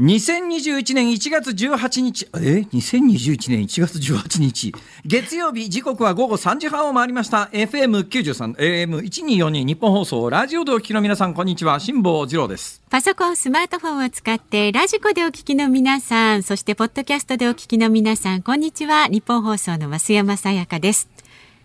[0.00, 4.72] 2021年1月18日、え ?2021 年1月18日、
[5.04, 7.50] 月曜日、時刻は午後3時半を回りました。
[7.52, 11.78] FM93、AM1242 ニッポン放送、ラジオでお聞きの皆さん、こんにちは。
[11.78, 12.80] 辛坊治郎です。
[12.88, 19.06] パソコン、スマートフォンを使って、 radiko でお聞きの皆さん、そして、ポッドキャストでお聞きの皆さん、こんにちは。
[19.06, 21.10] ニッポン放送の増山さやかです。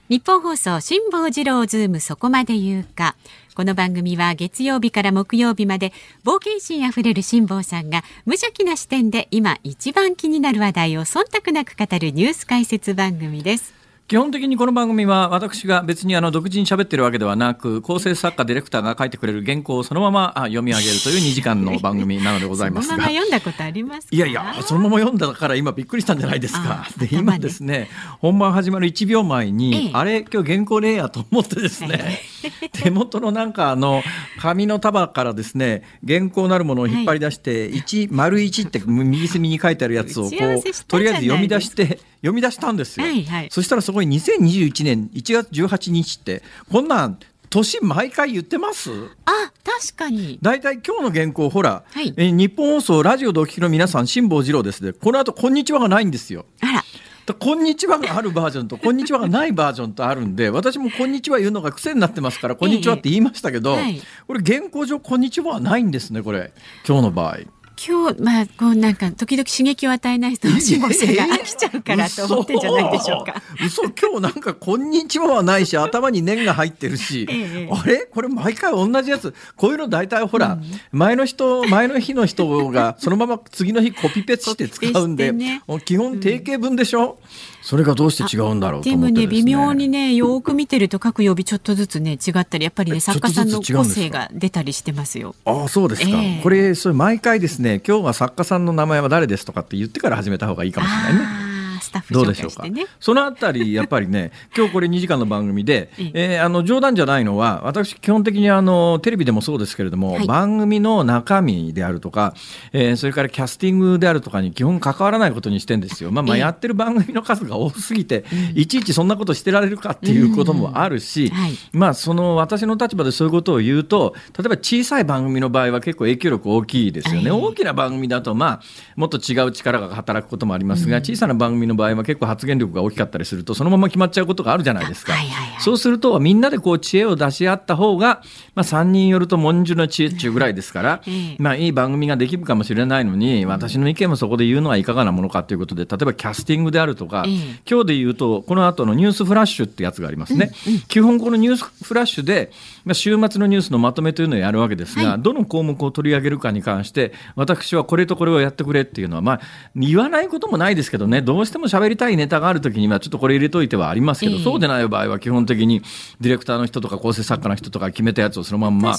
[0.10, 3.16] ニッポン放送、辛坊治郎ズーム、そこまで言うか。
[3.55, 5.94] この番組は月曜日から木曜日まで
[6.26, 13.74] 冒険心あふれる辛坊さんが無邪気な視点で今一番気になる話題を忖度なく語るニュース解説番組です。
[14.08, 22.98] 基本的にこの番組は私が別にあの独自に喋ってるわけではなく構成作家ディレクターが書いてくれる原稿をそのままあ読み上げるという2時間の番組なのでございますが。
[22.98, 26.88] そのまま読んだことありますかいやいやそのまま読んだから今びっくりしたんじゃないですか。
[27.00, 27.90] で今ですね
[28.20, 29.92] 本番始まる1秒前に、ええ。
[29.94, 32.22] あれ今日原稿ねえやと思ってですね、
[32.74, 34.04] 手元のなんかあの
[34.40, 43.48] 紙の束からですね原稿なるものを引っ張り出して、1丸1って右隅に書いてあるやつをこうとりあえず読み出して読み出したんですよ、はいはい。
[43.52, 47.18] そしたらそこに2021年1月18日ってこんなん
[47.49, 48.91] 年毎回言ってます？
[49.26, 50.37] あ、確かに。
[50.41, 56.84] 大体今日の原稿ほら、はいえ日本放送ラジオでお聞きの皆さん辛坊治郎ですでこの後こんにちはがないんですよあら。
[57.26, 66.52] だこんにちはがあるバージョンと こんにちはがないバージョンとあるんで私もこんにちは言うのが癖になってますからこんにちはって言いましたけど、ええはいこれ原稿上こんにちははないんですねこれ
[66.88, 67.38] 今日の場合。
[67.75, 73.41] 今日、まあ、こうなんか、時々刺激を与えない人の辛坊さんが飽きちゃうからと思ってんじゃないでしょうか。
[73.63, 73.84] 嘘。
[73.84, 73.91] 嘘。
[73.91, 77.69] 今日なんかこんにちははないし頭に念が入ってるし、 ええ。
[77.72, 78.08] あれ？
[78.12, 79.34] これ毎回同じやつ。
[79.56, 80.58] こういうの大体ほら、
[80.91, 85.62] 前の人前の日の人がそのまま次の日コピペして使うんで、ね。
[85.85, 87.19] 基本定型文でしょ、
[87.66, 95.34] それがどうして違うんだろうとでもね、思ってですね微妙にね、よーく見てると各曜日ちょっとずつね、違ったり、やっぱりね、え作家さんの個性が出たりしてますよ。
[95.46, 101.14] ああそうですか、ええこれそれ毎回ですね今日は作家さんの名前は誰ですとかって言ってから始めた方がいいかもしれない
[101.50, 101.55] ね。
[101.85, 102.63] スタッフ紹どうでしょうか？
[102.63, 102.88] 介してね。
[103.00, 106.40] そのあたりやっぱりね 今日これ2時間の番組で、ええ。
[106.41, 110.28] ーあの冗談じゃないのは私基本的にあのテレビでもそうですけれども、はい。
[110.28, 112.34] 番組の中身であるとか、
[112.73, 116.12] えーそれからキャスティングであるとかに基本関わらないことにしてんですよ。
[116.12, 116.41] まあ、まあええ。
[116.41, 118.25] やってる番組の数が多すぎて、
[118.56, 121.31] いちいちそんなことしてられるかっていうこともあるし、うん。
[121.31, 121.52] はい。
[121.73, 127.31] まあその私の立場でそういうことを言うと例えば小さい番組の場合は結構影響力大きいですよね、ええ。
[127.31, 128.62] 大きな番組だとまあ
[128.96, 135.62] もっと違う力が働くこともありますが、小さな番組の場合は結構発言力が大きかったりするとそのまま決まっちゃうことがあるじゃないですか、はいはいはい。
[135.62, 138.22] そうするとみんなでこう知恵を出し合った方が、
[138.56, 141.35] まあ、3人よると文殊の知恵っちゅうぐらいですから、ええ。
[141.40, 147.34] まあ、いい番組ができるかもしれないのに私の意見もそこで言うのはいかがなものかということで例えばキャスティングであるとか、ええ。
[147.69, 150.52] 今日で言うとこの後のニュースフラッシュってやつがありますね、
[150.88, 152.52] 基本このニュースフラッシュで、
[152.85, 155.22] まあ、週末のニュースのまとめというのをやるわけですが、はい。
[155.22, 159.41] どの項目を取り上げるかに関して私はこれとこれをやってくれっていうのは、まあ、
[159.75, 164.44] 言わないこともないですけどねどうしても喋りたいネタがある時にはちょっとこれ入れといてはありますけど、ええ。
[164.44, 165.81] そうでない場合は基本的に
[166.22, 168.96] ディレクターの人とか構成作家の人とか決めたやつをそのまんま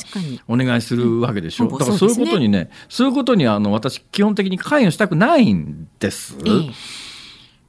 [0.48, 6.36] お願いするわけでしょ、うんだからそういうことにねそういうことにあの私基本的に関与したくないんです。
[6.44, 7.05] ええ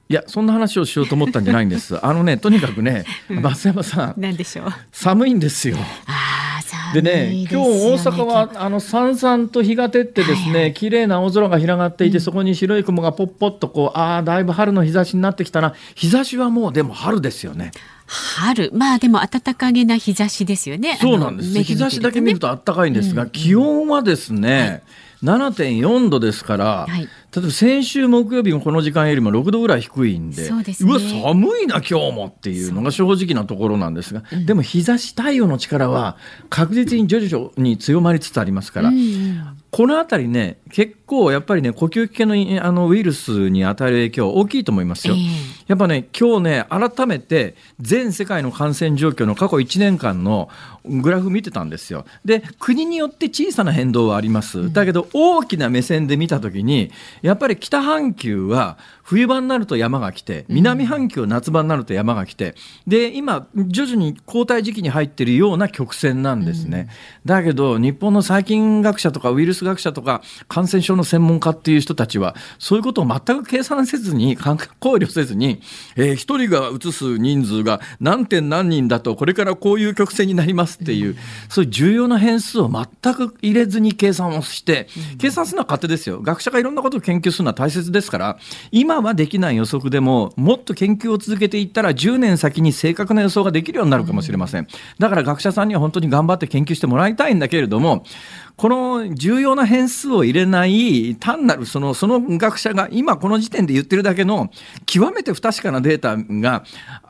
[0.09, 1.99] いやそんな話をしようと思ったんじゃないんです。
[2.05, 4.73] あのねとにかくね増山さんなんでしょう。
[4.91, 5.77] 寒いんですよ。
[6.93, 17.71] でいね今日大阪はあのさんさんと日が照ってですね、綺麗な青空が広がっていて、そこに白い雲がポッポッとこうああだいぶ春の日差しになってきたな日差しはもうでも春ですよね。
[18.07, 20.97] 春、まあでも暖かげな日差しですよね。
[21.01, 21.53] そうなんです。
[21.53, 24.81] ね日差しだけ見ると暖かいんですが、気温はですね、
[25.23, 27.01] 7.4度ですから、はい。
[27.01, 36.17] 例えば先週木曜日もこの時間よりも6度ぐらい低いんで、そうわ寒いな今日もっていうのが正直なところなんですが、でも日差し太陽の力は
[36.49, 39.57] 確実に徐々に強まりつつありますから、うんうん。
[39.71, 45.15] このあたりね結構やっぱりね呼吸器系のあのウイルスに与える影響は大きいと思いますよ。
[45.15, 50.49] えやっぱね、今日ね、改めて全世界の感染状況の過去1年間の
[50.85, 52.05] グラフ見てたんですよ。
[52.23, 54.71] で、国によって小さな変動はあります。
[54.71, 62.55] だけど、大きな目線で見たときに、やっぱり北半球は冬場になると山が来て、南半球は夏場になると山が来て、
[62.85, 66.89] で、今、徐々に交代時期に入っているような曲線なんですね。
[67.25, 75.61] だけど、日本の細菌学者とかウイルス学者とか感染症の専門家っていう人たちは、そういうことを全く計算せずに、考慮せずに、
[75.95, 81.15] えー、一人が移す人数が何点何人だと、これからこういう曲線になりますっていう、
[81.49, 84.87] そういう重要な変数を全く入れずに計算をして、
[85.19, 86.21] 計算するのは勝手ですよ。
[86.21, 88.37] 学者がいろんなことを研究するのは大切ですから、
[88.71, 94.67] 今はできない予測でも、もっと研究を続けていったら、10年先に正確な予想ができるようになるかもしれません。
[94.99, 98.03] だから学者さんには本当に頑張って研究してもらいたいんだけれども、
[98.57, 104.49] この重要な変数を入れない単なるそのその学者が今この時点で言ってるだけの
[104.87, 106.63] 極めて不確かなデータが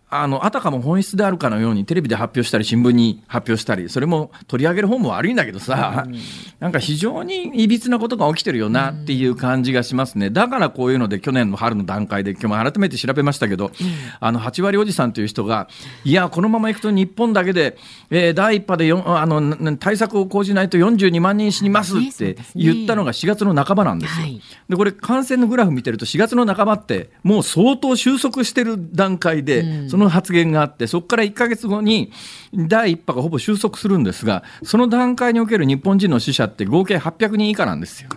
[0.10, 6.16] あの、あたかも本質であるかのようにテレビで発表したり新聞に発表したり、それも取り上げる方も悪いんだけどさ、うん、
[6.62, 10.30] なんか非常にいびつなことが起きてるよなっていう感じがしますね。
[10.30, 13.74] だからこういうので去年の春の段階で今日も改めて調べましたけど、うん、
[14.22, 15.68] あの、8割おじさんという人が、
[16.06, 17.78] いや、このままいくと日本だけで、
[18.10, 24.22] えー、第1波でよあの対策を講じないと42万人死にますって言ったのが4月の半ばなんですよ。
[24.22, 32.12] はい、で、これ感染のグラフ見てると4月の半ばってもう相当収束してる段階で、うんその発言があってそこから1か月後に
[32.54, 38.10] 第1波がほぼ収束するんですがその段階における日本人の死者って合計800人以下なんですよ。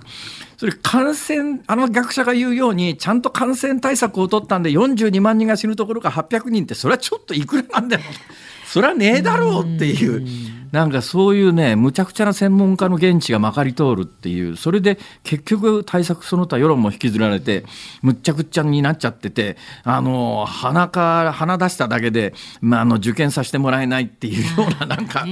[0.58, 8.02] それ感染、あの学者が言うように、ちゃんと感染対策を取ったんで42万人が死ぬところが800人って、それはちょっといくらなんだよ。
[8.72, 10.60] それはねえだろうっていう。
[10.70, 17.64] なんかそういうね、むちゃくちゃな専門家の現地がまかり通るっていう、それで結局対策その他世論も引きずられて、
[18.02, 25.26] むっちゃくちゃになっちゃってて、あの、鼻か、鼻出しただけで、まあ、あの、受験させてもらえないっていう ような、なんか、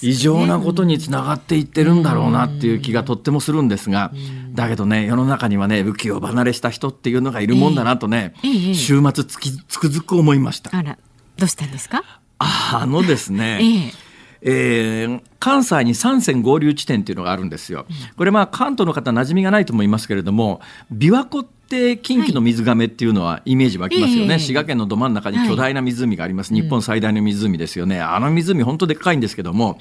[0.00, 4.10] 異常なことにつながっていってるんだろうなっていう気がとってもするんですが、
[4.54, 8.32] だけどね、世の中にはね、浮世離れした人っていうのがいるもんだなとね、
[8.72, 10.74] 週末つきつくづく思いました。
[10.74, 10.96] あら、
[11.36, 12.02] どうしたんですか？
[12.38, 14.08] あのですね、ええ。
[14.40, 17.86] えー、関西に三線合流地点っていうのがあるんですよ。
[18.16, 20.60] これまあ関東の方馴染みがないと思いますけれども
[20.92, 29.78] 琵琶湖って近畿の水がめっていうのはイメージ湧きますよね、はい、滋賀県のど真ん中に巨大な湖があります、はい、日本最大の湖ですよね、あの湖本当でっかいんですけども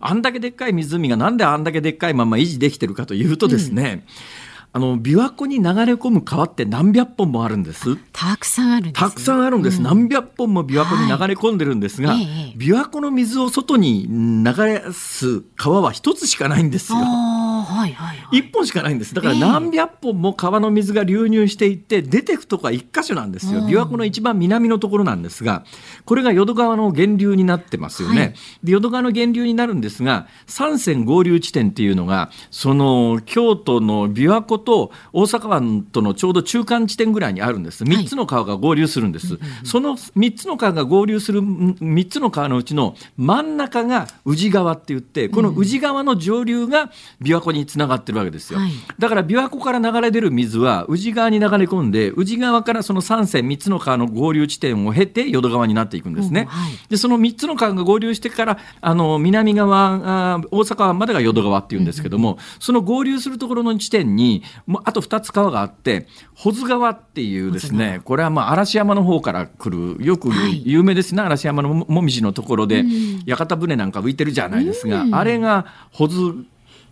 [0.00, 7.96] あんだけでっかい湖がなんであんだけでっかいまま維持できてるかというとですね、うんあの琵琶湖に流れ込む川って何百本もあるんです。
[8.12, 16.98] たくさんあるんです、たくさんあるんです、うん、何百本も琵琶湖に流れ込んでるんですが、はい、琵琶湖の水を外に流れす川は一つしかないんですよ。
[16.98, 19.14] はいはいはい、1本しかないんです。
[19.14, 23.62] だから何百本も川の水が流入していって出てくとこは1箇所なんですよ。
[23.62, 25.64] 琵琶湖の一番南のところなんですが
[26.04, 28.34] これが淀川の源流になってますよね、はい、
[28.64, 37.84] で淀川の源流になるんですが三線合流地点っていうのがその京都の琵琶湖と大阪湾とのちょうど中間地点ぐらいにあるんです。
[37.84, 46.90] 3つの川が合流するんです、はい、その3つの川が合流する3つの川のうちの真ん中が宇治川って言ってこの宇治川の上流が
[47.20, 70.30] 琵琶湖につながってるわけですよ、はい、だから琵琶湖から流れ出る水は宇治川に流れ込んで宇治川からその3線3つの川の合流地点を経て淀川になっていくんですね、はい、でその3つの川が合流してからあの南側あ大阪湾までが淀川っていうんですけども、うん、その合流するところの地点にもあと2つ川があって保津川っていうですねこれはまあ嵐山の方から来るよく
[70.64, 72.84] 有名ですね、はい、嵐山のもみじのところで、
[73.26, 76.46] 屋形船なんか浮いてるじゃないですが、うん、あれが保津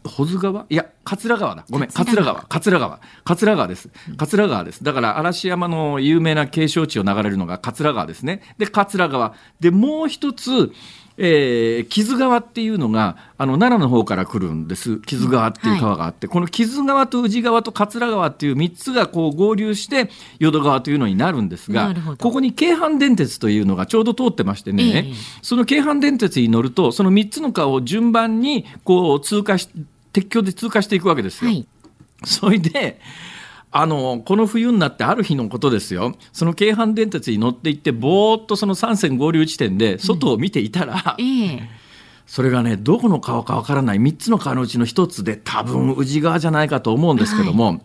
[0.04, 0.64] 保津川？
[0.70, 1.64] いや桂川だ。
[1.68, 2.46] ごめん桂川。
[2.48, 3.00] 桂川。
[3.24, 3.90] 桂川です。
[4.16, 4.84] 桂川です。
[4.84, 8.42] だから嵐山の有名な景勝地を流れるのが桂川ですね。
[8.58, 9.34] で桂川。
[9.60, 10.72] でもう一つ
[11.20, 14.98] えー、木津川っていうのがあの奈良の方から来るんです。
[14.98, 29.68] 木津川っていう川があって、はい、この木津川と宇治川と桂川っていう3つがこう合流して淀川というのになるんですがここに京阪電鉄というのがちょうど通ってましてね、えー、その京阪電鉄に乗るとその3つの川を順番にこう通過し
[30.12, 31.50] 鉄橋で通過していくわけですよ。
[31.50, 31.66] はい、
[32.24, 33.00] それで
[33.70, 36.14] あのこの冬になってある日のことですよ。
[36.32, 41.46] その京阪電鉄に乗っていってぼーっとその3線合流地点で外を見ていたら、うんえ。
[41.58, 41.60] ー、
[42.26, 47.80] それがねどこの川かわからない3つの川のうちの1つで多分宇治川じゃないかと思うんですけども、はい、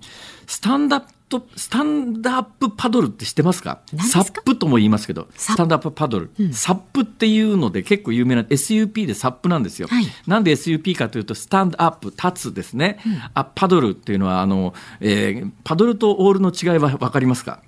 [0.47, 1.07] スタンダップ
[1.39, 3.81] トスタンダップパドルって知ってますか？
[4.09, 10.05] サップとも言いますけどスタンダップパドル、サップっていうので結構有名な SUP でサップなんですよ、はい。
[10.27, 12.99] なんで SUP かというとスタンドアップ立つですね、
[13.33, 17.61] あパドルっていうのはあの、えーパドルとオールの違いは分かりますか？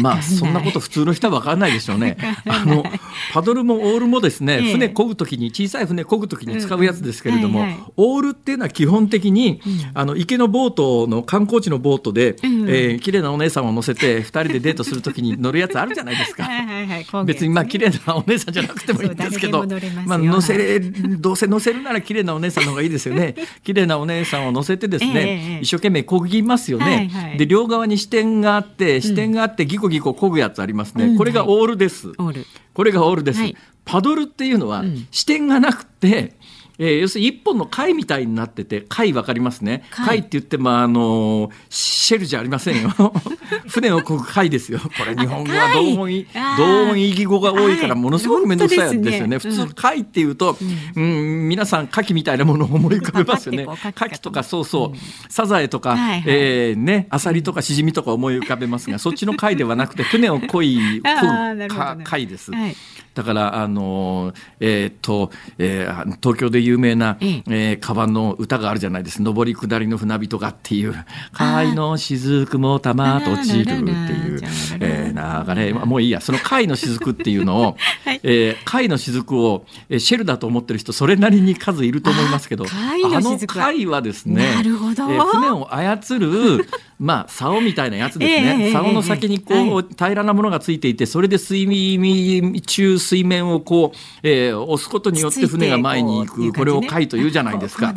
[0.00, 2.16] まあそんなこと普通の人は分からないでしょうね。
[2.46, 2.84] あの
[3.32, 4.72] パドルもオールもですね、ええ。
[4.72, 7.66] 船漕ぐときに小さい船漕ぐときに使うやつですけれども、うん。
[7.66, 7.92] はいはい。
[7.96, 9.60] オールっていうのは基本的に、
[9.94, 12.68] あの池のボートの観光地のボートで、うん。
[12.68, 16.44] えー綺麗なお姉さんを乗せて2人でデートするときに乗るやつあるじゃないですか。
[16.48, 19.66] はいはいはい別にまあ綺麗なお姉さんじゃなくてもいいんですけど
[20.06, 23.34] まあ乗せれどうせ乗せるなら綺麗なお姉さんの方がいいですよね。
[23.64, 27.38] 綺麗なお姉さんを乗せてですえええ一生懸命漕ぎますよね、はいはい。
[27.38, 31.18] で両側に支点があって支点があってギコギコ漕ぐやつありますね、うん。
[31.18, 32.46] これがオールです、オール。
[32.74, 33.56] これがオールです、はい。
[33.84, 35.06] パドルっていうのはうん。
[35.10, 36.34] 支点がなくて、
[36.78, 39.84] えー要するに一本の貝みたいになってて貝わかりますね。
[39.90, 40.06] 貝。
[40.06, 42.90] 貝って言ってもあのシェルじゃありませんよ。
[43.68, 44.78] 船を漕ぐ貝ですよ。
[44.78, 46.26] これ日本語は同音
[46.56, 49.38] 同音異義語が多いからものすごく面倒くさいですよね、はいね。
[49.38, 50.56] 普通貝っていうと、
[50.96, 51.48] うん。
[51.48, 53.64] 皆さん牡蠣みたいなものを思い浮かべますよね。
[53.64, 56.22] 牡蠣とかそうそう、サザエとか、はいはい。
[56.26, 62.52] えーねアサリとかシジミとか思い浮かべますが そっちの貝ではなくて船を漕いぐ貝です。
[62.52, 62.76] はい
[63.14, 69.22] だから、あのーえーっと、えー東京で有名な、えええー、カバンの歌があるじゃないです。
[69.22, 70.94] 上り下りの船人がっていう、
[71.32, 74.40] 貝の雫もたまと落ちるっていう。
[74.80, 78.20] えー、流れ、もういいや、その貝の雫っていうのを、 はい。
[78.22, 83.66] えー貝の雫を、えーシェルだと思ってる人、それなりに数いると思いますけど、あ貝の雫は。
[83.66, 85.10] あの貝はですね、なるほど。
[85.10, 86.66] えー船を操る、
[87.02, 88.68] まあ、竿みたいなやつですえええね。
[88.68, 97.92] え竿の先にこう、は平らなものがついていてそれで水面中水面をこう、えー押すことによって船が前に行くこれを貝というじゃないですか。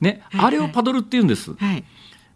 [0.00, 0.22] ね。
[0.36, 1.54] あれをパドルって言うんです。
[1.54, 1.84] はい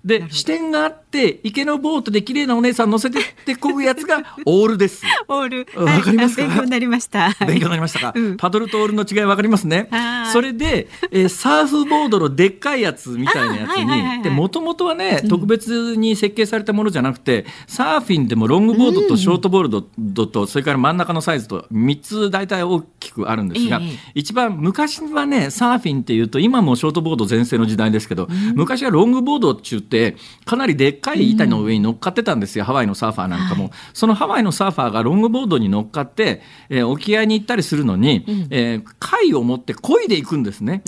[0.04, 5.04] で視点があって池のボートで綺麗なお姉さん乗せてってこぐやつが オールです。
[5.28, 5.84] オール。
[5.84, 7.30] わかります勉強になりました。
[7.30, 9.88] は い勉強になりましたか、うんパドルとオールの違い分かりますね。
[9.90, 10.32] はい。
[10.32, 13.76] それで、えーサーフボードのでっかいやつみたいなやつ
[14.24, 29.91] にもともとはね、特別に設計されたものじゃなくてサーフィンでもロングボードとショートボードと、それから真ん中のサイズと3つ大体大きくあるんですが、ええ一番昔はねサーフィンっていうと今もショートボード全盛の時代ですけど、昔はロングボードっちゅって
[30.44, 33.72] かなりでっかい板の上に乗っかってたんですよ、ハワイのサーファーなんかも、はい。
[33.92, 40.82] そのハワイのサーファーがロングボードに乗っかって、えー沖合に行ったりするのに、えー貝を持って漕いでいくんですね。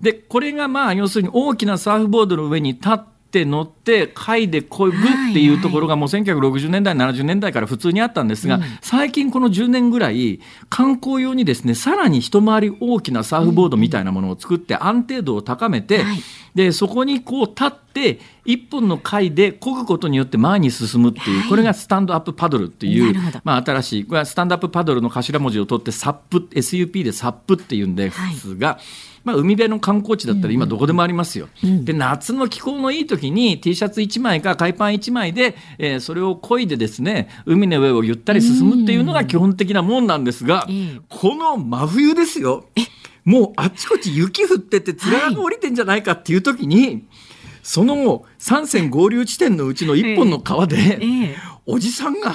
[0.00, 4.92] でこれがまあ要するに大きなサーフボードの上に立って乗って貝で漕ぐっ
[5.32, 16.22] ていうところがもう1960年代70年代から普通にあったんですが、最近この10年ぐらい観光用にですねさらに一回り大きなサーフボードみたいなものを作って安定度を高めて、はい。
[16.54, 21.48] でそこにこう立って一本の貝で漕ぐことによって前に進むっていう、はい。
[21.50, 23.14] これがスタンドアップパドルっていう
[23.44, 28.78] まあ、新しいこれはスタンドアップパドルの頭文字を取ってサップ SUP でサップっていうんですが、
[29.26, 31.48] まあ、海辺の観光地だったら今どこでもありますよ。
[31.62, 41.00] で夏の気候のいい時に T シャツ1枚か海パン1枚で、えーそれを漕いでですね海の上をゆったり進むっていうのが基本的なもんなんですが、ええ。
[41.08, 42.66] この真冬ですよ。
[43.24, 47.08] もうあっちこっち雪降っててつららが降りてんじゃないかっていう時に、
[47.64, 51.36] その三線合流地点のうちの一本の川で、ええ
[51.68, 52.32] おじさんが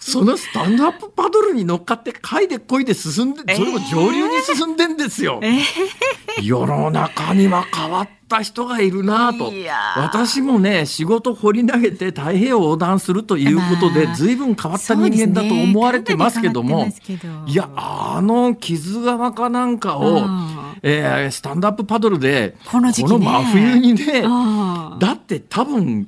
[0.00, 5.40] そのスタンドアップパドルに乗っかって貝で漕いで進んでそれも上流に進んでんですよ。
[5.42, 5.60] え
[6.42, 9.52] 世の中には変わった人がいるなぁと
[10.00, 16.94] 私もね仕事掘り投げて太平洋横断するということで、まあ随分変わった人間だと思われてますけども、ね。
[17.46, 20.64] いやあの傷川かなんかを、うん。
[20.82, 23.12] えースタンドアップパドルでこの時期ね。
[23.12, 24.22] この真冬にね
[24.98, 26.06] だって多分い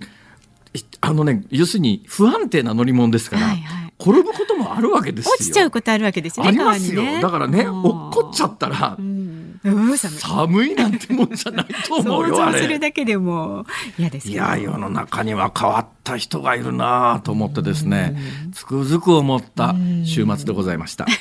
[1.00, 3.92] あのね要するに不安定な乗り物ですから、はいはい。
[3.98, 5.32] 転ぶこともあるわけですよ。
[5.38, 7.20] 落ちちゃうことあるわけですよねありますよ、ね。
[7.22, 7.82] だからねうん。
[7.82, 9.58] 落っこっちゃったら、うん。
[9.64, 10.18] うん寒い。
[10.18, 12.78] 寒いなんてもんじゃないと思う想よあ像するれ。
[12.78, 13.64] だけでも
[13.98, 18.16] 嫌ですいけどや世の中には変わった人がいるなと思ってですね
[18.52, 21.06] つくづく思った週末でございました。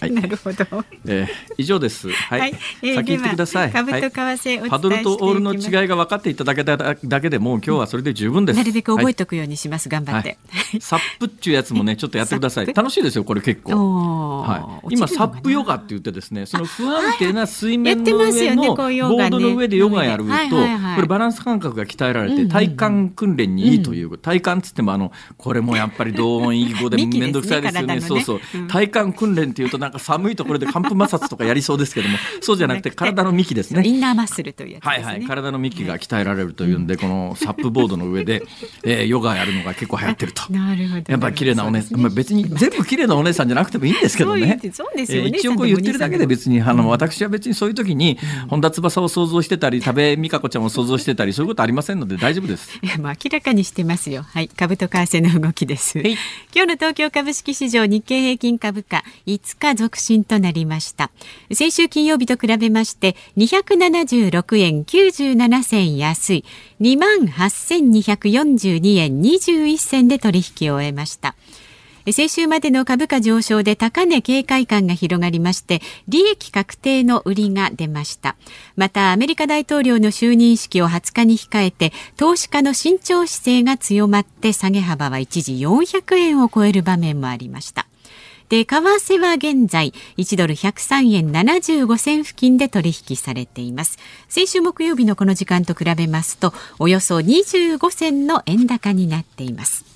[0.00, 0.10] はい。
[0.10, 0.64] なるほど。
[1.06, 1.28] えー
[1.58, 2.08] 以上です。
[2.10, 2.54] はい、はい。
[2.82, 3.72] えー先言ってください。
[3.72, 4.02] 株とはい。
[4.02, 8.56] 為替お伝えしていパドルとオールの違いが分かっていただけただけでもう今日はそれで十分です。
[8.56, 9.14] なるべく覚えはい。
[9.14, 9.88] ておくようにします。
[9.88, 10.38] 頑張って。
[10.80, 12.66] サップっちゅうやつもねちょっとやってください。
[12.66, 14.42] 楽しいですよこれ結構。
[14.42, 28.00] はい、今サップヨガって言ってですねその不安定な水面のやってますよね上のボードの上でヨガやるとこれバランス感覚が鍛えられて体幹訓練にいいという体幹っつってもあのこれもやっぱり同音異義語で面倒くさいですよ ね。
[28.00, 28.40] そうそう。
[28.54, 28.68] うん。
[28.68, 33.82] 体幹訓練っていうとなんか寒いところで寒風摩擦とかやりそうですけども、 そうじゃなくて体の幹ですね。
[33.84, 35.04] インナーマッスルというやつですね。
[35.04, 38.44] はいはい、体の幹が鍛えられるというんで、この サップボードの上で、
[38.84, 40.44] えー、ヨガやるのが結構流行ってると。
[40.52, 41.04] なるほど。
[41.08, 44.60] やっぱり綺麗なお姉さん、まあ、別に全部綺麗なお姉さんじゃなくてもいいんですけどね。
[44.72, 45.30] そうですよね。
[45.30, 48.18] 一応こう言ってるだけで別に、あの、私は別にそういう時に、
[48.48, 52.78] 本田翼を想像してたり、多部未華子ちゃんを想像してたり、そういうことありませんので大丈夫です。
[52.82, 54.22] いや、もう明らかにしてますよ。
[54.22, 55.98] はい、株と為替の動きです。
[55.98, 56.14] 今
[56.52, 61.10] 日の東京株式市場日経平均株価5日続伸となりました。
[61.52, 66.44] 先週金曜日と比べまして276円97銭安い
[66.80, 71.34] 2万8242円21銭で取引を終えました。
[72.12, 78.36] 先週までの株価上昇で高値警戒感が広がりまして利益確定の売りが出ました
[78.74, 87.86] またアメリカ大統領の就任式を20日に控えて投資家の慎重姿勢が強まって下げ幅は一時400円を超える場面もありました
[88.50, 93.98] て、為替は現在、1ドル103円75銭付近で取引されています。
[94.28, 99.89] 先週木曜日のこの時間と比べますと、およそ25銭の円高になっています。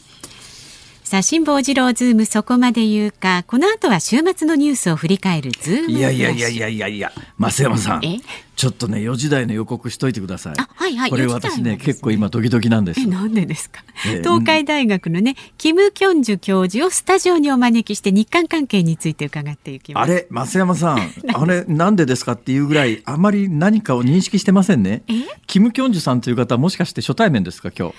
[1.15, 3.45] さあ辛坊治郎ズームそこまで言うか。
[3.47, 7.13] この後は週末のニュースを振り返るズームいやいやいやいやいやいや。
[7.39, 8.01] 増山さん。
[8.57, 10.55] ちょっとね4時台の予告しといてください。
[10.57, 11.11] はいはい。
[11.11, 13.01] これ私ね、ね、結構今ドキドキなんです。
[13.01, 20.11] えなんでですか、えー、東海大学のねキム・キョンジュ教授をスタジオにお招きして日韓関係について伺っていきます。
[20.11, 20.99] あれ増山さん。
[21.33, 25.05] あれなんでですかっていうぐらいあまり何かを認識してませんね。
[25.47, 27.95] キム・キョンジュさんという方はもしかして初対面ですか今日？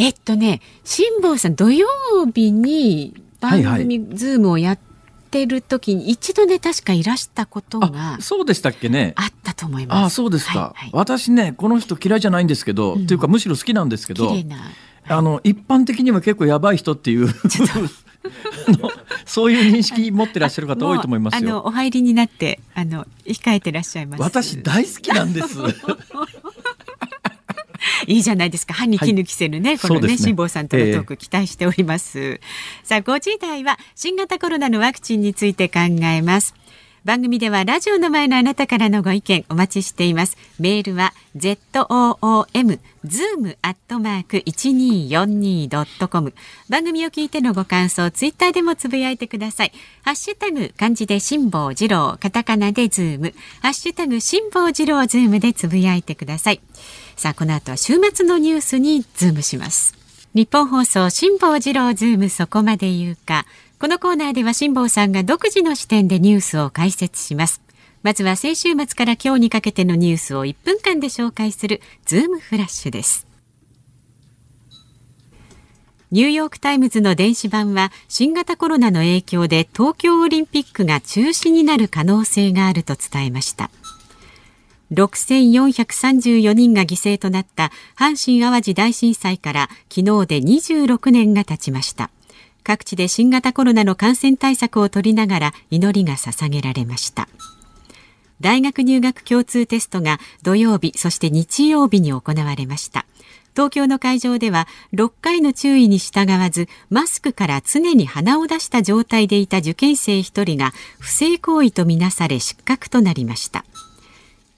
[0.00, 1.86] えっとね辛坊さん土曜
[2.32, 4.78] 日に番組ズームをやっ
[5.30, 9.12] てる時に一度ね確かいらしたことがそうでしたっけね。
[9.16, 10.06] あったと思います。
[10.06, 14.46] あそうですか、はいはい、私ねこの人嫌いじゃないんですけど、うん、というかむしろ好きなんですけど、はい、
[15.06, 17.28] あの一般的には結構やばい人っていう
[19.26, 21.62] そういう認識持ってらっしゃる方多いと思いますよ。
[21.64, 24.22] お入りになってあの控えてらっしゃいます。
[24.22, 25.58] 私大好きなんです。
[28.06, 28.74] いいじゃないですか。
[28.74, 32.40] 歯に衣着せるね、はい、このね辛坊、ね、さんとのトーク期待しております、えー、
[32.84, 36.54] さあ5時台は新型コロナのワクチンについて考えます。
[37.02, 40.36] 番組ではラジオの前のあなたからのご意見お待ちしています。
[40.58, 46.34] メールは zoom zoom アットマーク 1242.com
[46.68, 49.72] 番組を聞いてのご感想ツイッターでもつぶやいてください。
[50.02, 53.32] ハッシュタグ漢字で辛坊治郎カタカナでズーム。
[53.62, 56.60] ハッシュタグ辛坊治郎ズームでつぶやいてください
[57.20, 59.94] さあこの後は週末のニュースにズームします。
[60.32, 63.44] ニッポン放送辛坊治郎ズームそこまで言うか。
[63.78, 67.60] このコーナーでは辛坊さんが独自の視点でニュースを解説します。
[68.02, 73.26] まずは先週末から今日にかけてのニュースを1分間で紹介するズームフラッシュです。
[76.10, 83.70] ニューヨークタイムズの電子版は新型コロナの影響で東京オリンピックが中止になる可能性があると伝えました。
[84.92, 92.10] 6434人が犠牲となった阪神・淡路大震災から昨日で26年が経ちました。
[92.62, 97.28] 各地で新型コロナの感染対策を取りながら祈りが捧げられました。
[98.40, 103.06] 大学入学共通テストが土曜日そして日曜日に行われました。
[103.54, 113.64] 東京の会場では6回の注意に従わずマスクから常に鼻を出した状態でいた受験生1人が不正行為とみなされ失格となりました。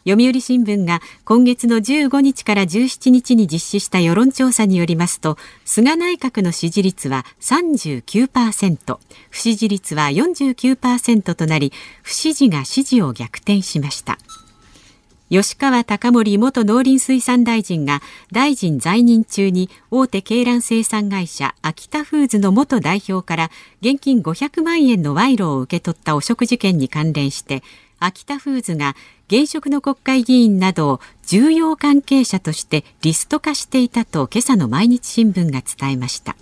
[0.05, 8.99] 読売新聞が今月の15日から17日に実施した世論調査によりますと菅内閣の支持率は39%
[9.31, 14.19] 不支持率は49%となり不支持が支持を逆転しました。
[15.31, 27.63] 吉川貴盛元農林水産大臣が大臣在任中に大手鶏卵生産会社秋田フーズの元代表から現金500万円の賄賂を受け取った汚職事件に関連して
[27.99, 28.95] 秋田フーズが
[29.33, 36.37] 現職の国会議員などを重要関係者としてリスト化していたと今朝の毎日新聞が伝えました。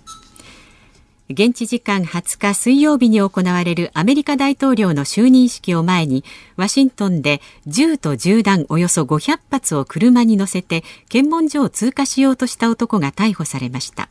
[1.29, 6.25] 現地時間20日水曜日に行われるアメリカ大統領の就任式を前に
[6.57, 14.09] ワシントンで銃と銃弾およそ500発を車に乗せて検問所を通過しようとした男が逮捕されました。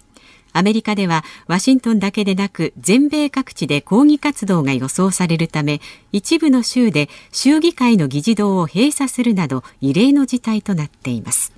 [0.52, 5.80] アメリカではワシントンだけでなく全米各地で抗議活動が予想されるため
[6.12, 11.52] 一部の州で州議会の議事堂を閉鎖するなど異例の事態となっています。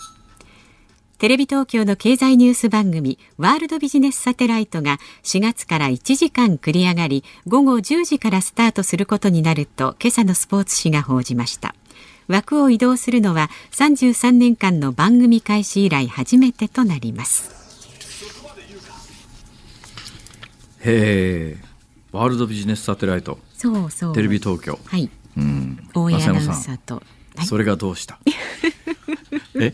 [1.18, 11.76] テレビ東京の経済ニュース番組ワールドビジネスサテライトが4月から1時間繰り上がり午後10時からスタートすることになると今朝のスポーツ紙が報じました。
[12.26, 17.62] 枠を移動するのは33年間の番組開始以来初めてとなります。
[20.84, 21.64] へえ。
[22.12, 23.38] ワールドビジネスサテライト。
[23.54, 24.14] そうそう。
[24.14, 24.78] テレビ東京。
[24.84, 25.08] はい。
[25.36, 25.88] うん。
[25.94, 26.40] 大江アナ
[26.84, 26.96] と。
[27.36, 27.46] はい。
[27.46, 28.18] それがどうした？
[29.54, 29.72] え？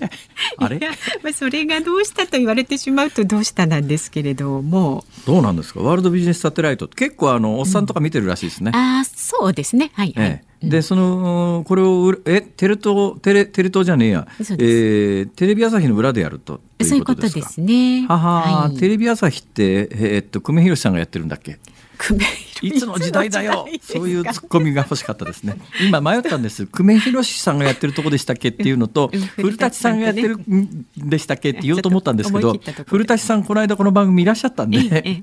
[0.58, 0.78] あれ？
[1.22, 5.80] まあ、それがどうしたと言われてしまうとどうしたなんですけれども、どうなんですか？
[5.80, 9.90] ワールドビジネスサテライト結構あのおっさんとか見てるらしいですね、ああそうですね。
[9.94, 10.26] はい、はい。
[10.28, 18.06] ええ、でそのこれをうえテレ東テレテレ東じゃねえや、えーテレビ朝日の裏でやるととそういうこととですすね。
[18.08, 18.76] はは、はい。
[18.76, 21.58] テレビ朝日ってえーっと久米宏さんがやってるんだっけ？
[21.98, 22.24] 久米
[22.62, 23.66] いつの時代だよ。
[23.80, 25.58] そういうツッコミが欲しかったですね。
[25.80, 26.66] 今迷ったんです。
[26.66, 35.20] 久米宏さんがやってるとこでしたっけっていうのとうん古舘さんがやってるんでしたっけって言おうと思ったんですけど古舘さんこの間この番組いらっしゃったんええでえ。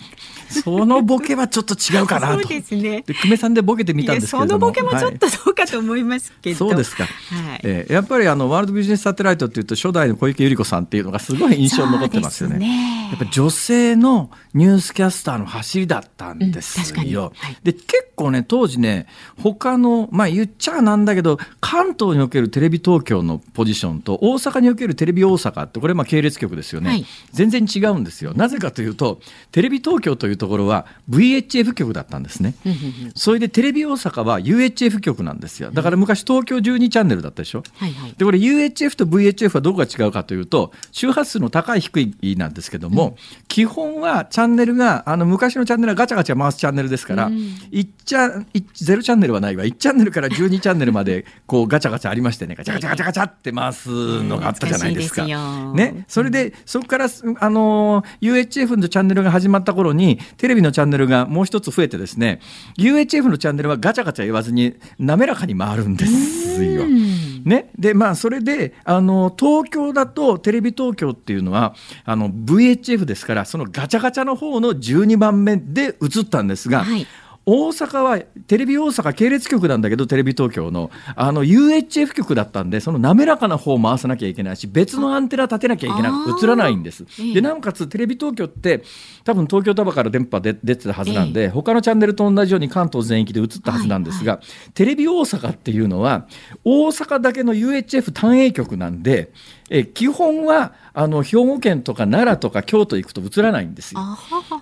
[0.50, 2.48] そのボケはちょっと違うかなと。
[2.48, 3.04] ですね。
[3.06, 4.60] で久米さんでボケてみたんですけれども。
[4.60, 7.10] そのボケもちょっはいとどうかと思いますけど、そうですか、は
[7.56, 7.62] い。
[7.64, 12.58] えーやっぱりあのワールドビジネスサテライトっていうと初代の小池百合子さんっていうのがすごい印象に残ってますよね。
[12.60, 13.10] ね。
[13.10, 17.34] やっぱ女性のニュースキャスターの走りだったんですうん確かによ。
[17.36, 19.08] はいで結構ね当時ね
[19.42, 28.34] 他のまあ言っちゃなんだけど関東におけるテレビ東京のポジションと大阪におけるテレビ大阪ってこれまあ系列局ですよね、はい全然違うんですよ。
[28.34, 29.20] なぜかというと
[29.52, 32.56] テレビ東京というところは VHF 局だったんですね。
[32.66, 35.72] うんうんうんそれでテレビ大阪は UHF 局なんですよ。
[35.72, 37.64] だから昔東京12チャンネルだったでしょ。
[37.76, 47.36] はいはいでこれ UHF と VHF はどこが違うかというと周波数の高い低いなんですけども、基本はチャンネルがあの昔のチャンネルはガチャガチャ回すチャンネルですから、うん
[47.72, 48.64] 1チャン1
[48.96, 49.64] 0チャンネルはないわ。
[49.64, 52.56] 1チャンネルから12チャンネルまでこうガチャガチャありましてね。
[52.56, 55.26] ガチャガチャガチャガチャって回すのがあったじゃないですか。
[55.74, 62.40] ね、それでそこからあの UHF のチャンネルが始まった頃にテレビのチャンネルがもう一つ増えてですね
[62.78, 66.84] UHF のチャンネルはガチャガチャ言わずに滑らかに回るんですよ。
[66.84, 67.44] うん。
[67.46, 77.05] ね、でまあそれであの東京だとテレビ東京っていうのはあの VHF ですからそのガチャガチャの方の12番目で映ったんですが、はい
[77.46, 86.34] 大阪はテレビ大阪系列局なんだけどテレビ東京のあの UHF 局だったんでその滑らかな方を回さなきゃいけないし別のアンテナ立てなきゃいけなあー。
[86.34, 87.06] く映らないんです。
[87.20, 87.34] ええ。
[87.36, 88.84] でなおかつテレビ東京って
[89.24, 94.40] 多分東京タワーから電波で出てたはずなんで、他のチャンネルと同じように関東全域で映ったはずなんですが、
[94.76, 96.28] テレビ大阪っていうのは
[96.64, 99.32] 大阪だけの UHF 単影局なんで
[99.70, 104.00] え基本はあの兵庫県とか奈良とか京都行くと映らないんですよ。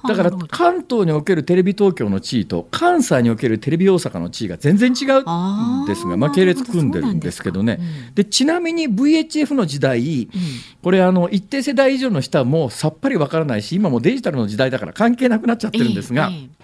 [0.08, 5.22] だから関東におけるテレビ東京の地位と関西におけるテレビ大阪の地位が全然違う
[5.84, 7.78] んですがまあ、系列組んでるんですけどね。
[7.78, 10.30] そうなんちなみに VHF の時代、
[10.82, 16.64] これあの一定世代以上の人はもうさっぱりわからないし今もうデジタルの時代だから関係なくなっちゃってるんですが、ええ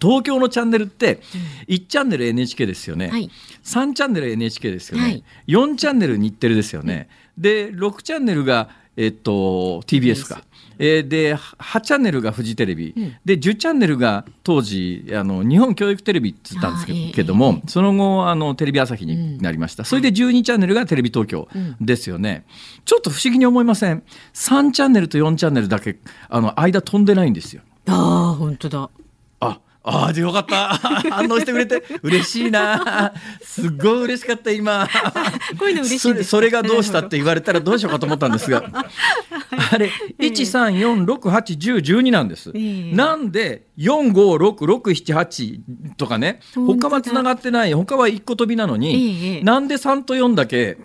[0.00, 1.20] 東京のチャンネルって
[1.68, 3.30] 1チャンネル NHK ですよね、はい。
[3.64, 5.24] 3チャンネル NHK ですよね、はい。
[5.46, 10.42] 4チャンネル日テレですよね、で6チャンネルが、えっと、TBS か。
[10.76, 13.16] えーで8チャンネルがフジテレビ、うん。
[13.24, 21.48] で10チャンネルが当時あの日本教育テレビって言ったんですけども、その後あのテレビ朝日になりました、それで12チャンネルがテレビ東京。
[21.54, 21.76] うん。
[21.80, 22.44] ですよね、
[22.84, 25.96] ちょっと不思議に思いません？3チャンネルと4チャンネルだけ
[26.28, 27.62] あの間飛んでないんですよ。
[27.86, 28.90] ああ本当だ。
[29.38, 30.68] あ、ああ、でよかった。
[31.12, 33.12] 反応してくれて嬉しいな。
[33.42, 34.88] すっごい嬉しかった今。
[35.58, 38.64] こういうの嬉しいそれがどうしたって言われたらどうしようかと思ったんですが。
[39.72, 42.50] あれ、一三四六八十十二なんです。
[42.54, 45.60] ええなんで四五六六七八
[45.98, 50.78] とかね、他はつながってない、他は一個飛びなのに、ええなんで三と四だけ。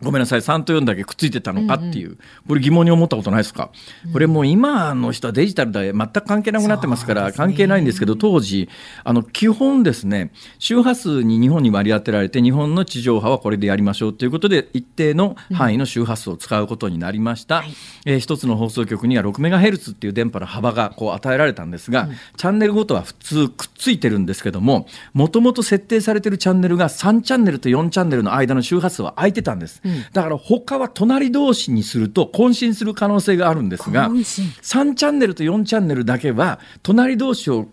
[0.00, 3.70] うんごめんなさい3と4だけくっついてたのかっていう、これ疑問に思ったことないですか、
[4.12, 8.68] これもう今の人はデジタルで全く関係なくなってますから関係ないんですけど当時
[9.02, 17.74] あの基本ですね周波数に日本に割り当てられて日本の地上波はこれでやりましょうということで一定の範囲の周波数を使うことになりました、はい。
[18.04, 37.68] えー一つの放送局には6メガヘルツっていう電波の幅がこう与えられたんですが、チャンネルごとは普通くっついてるんですけどももともと設定されてるチャンネルが3チャンネルと4チャンネルの間の周波数は空いてたんです、だから他は隣同士にすると混身する可能性があるんですが混身3チャンネルと4チャンネルだけは隣同士を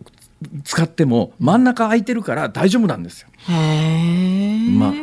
[0.64, 3.28] 使っても真ん中空いてるから大丈夫なんですよ。
[4.78, 4.94] まあ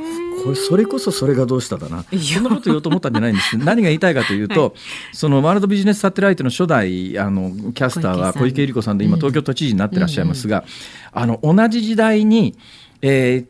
[0.42, 2.04] これそれこそそれがどうしただな。
[2.04, 3.58] そんなこと言おうと思ったんじゃないんです。
[3.58, 4.74] 何が言いたいかというと、
[5.12, 10.64] そのワールドビジネスサテライトの初代あのキャスターは小池百合子さんで今東京都知事になってらっしゃいますが、
[11.12, 12.56] あの同じ時代に、
[13.02, 13.48] えーうん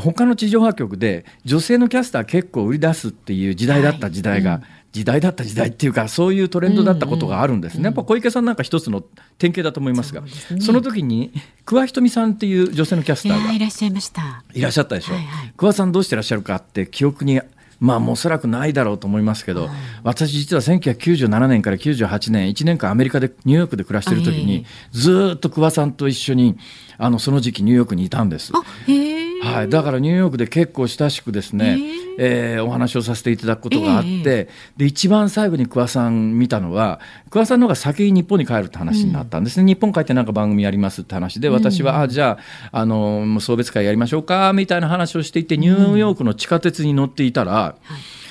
[0.00, 9.02] 他の地上波局で女性のキャスター結構売り出すっていう時代だった時代が、時代だった時代っていうかそういうトレンドだったことがあるんですね、やっぱ小池さんなんか一つの
[9.36, 10.60] 典型だと思いますがそすね。
[10.60, 11.32] その時に
[11.64, 14.44] 桑ひとみさんっていう女性のキャスいターがやいらっしゃいました。
[14.54, 15.52] いらっしゃったでしょ、はいはい。
[15.56, 17.40] 桑さんどうしてらっしゃるかって記憶に
[17.80, 19.68] まあもうおそらくないだろうと思いますけど、
[20.02, 26.56] 私実は1997年から98年1年間アメリカでニューヨークで暮らしてる時に、ずっと桑さんと一緒に
[26.98, 28.52] あのその時期ニューヨークにいたんです。
[29.40, 31.78] はい、だからニューヨークで結構親しくですね、
[32.18, 42.38] えー、お話をさせていただくことがあって、で一番最後に桑さん見たのは桑さんの方が先に日本に帰るって話になったんですね、うん、日本帰ってなんか番組やりますって話で私は、うん、あじゃ
[42.72, 48.27] ああの送別会やりましょうかみたいな話をしていてニューヨークの地下鉄に乗っていたら、はい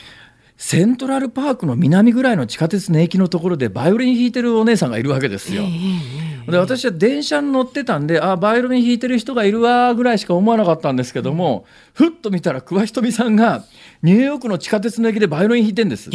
[0.57, 5.63] セントラルパークの南ぐらいの地下鉄の駅のところでバイオリン弾いてるお姉さんがいるわけですよ。
[6.49, 13.65] で私は電車に乗ってたんであバイオリン弾いてる人がいるわぐらいしか思わなかったんですけども、ふっと見たら桑ひとみさんが
[14.01, 16.09] ニューヨークの地下鉄の駅でバイオリン弾いてるんです。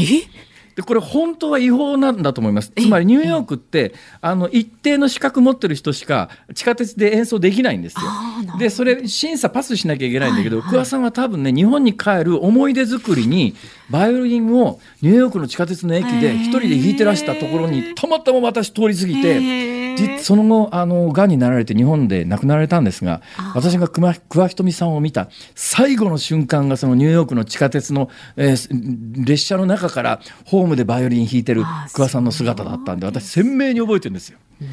[0.77, 2.73] でこれ本当は違法なんだと思います。
[2.75, 8.59] つまりニューヨークってあの一定の資格持ってる人しか地下鉄で演奏できないんですよ。
[8.59, 13.55] でそれ審査パスしなきゃいけないんだけど、はいはい、桑さんは多分ね日本に帰る思い出作りに
[13.91, 19.82] バイオリンをニューヨークの地下鉄の駅で一人で弾いてらしたところにたまたま私通り過ぎて。
[20.21, 23.23] その後あのがんになられて日本で亡くなられたんですが
[23.55, 24.13] 私が桑
[24.49, 34.39] ひとみさんを見た最後の瞬間がそのニューヨークの地下鉄の、えー、列車の中からホームでバイオリン弾いてる桑さんの姿だったんで私鮮明に覚えてるんですよ。
[34.61, 34.69] うん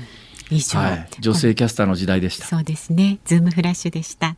[0.50, 2.46] はい、女性キャスターの時代でした。
[2.48, 3.20] そうですね。
[3.24, 4.36] ズームフラッシュでした。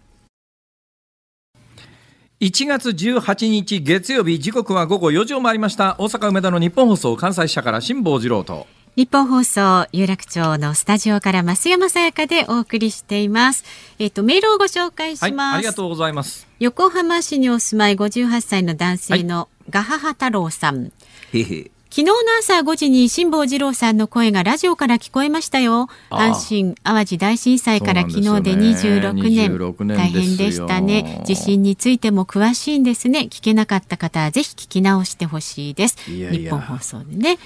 [2.42, 8.66] 1月18日月曜日時刻は午後4時を回りました大阪梅田の日本放送関西支社から辛坊治郎と
[8.98, 13.64] 日本放送有楽町のスタジオから増山さやかでお送りしています。
[14.00, 16.46] えっ、とメールをご紹介します、はい、ありがとうございます。
[16.60, 20.92] 横浜市にお住まい58歳の男性のガハハ太郎さん。
[21.32, 25.88] へへ昨日の朝5時に辛坊治郎さんの声がラジオから聞こえましたよ。
[26.10, 29.88] 阪神・淡路大震災から昨日で26年。
[29.88, 31.22] ね、大変でしたね。
[31.26, 33.28] 地震についても詳しいんですね。
[33.32, 36.12] 聞けなかった方はぜひ聞き直してほしいです。
[36.12, 37.40] いやいや日本放送でね。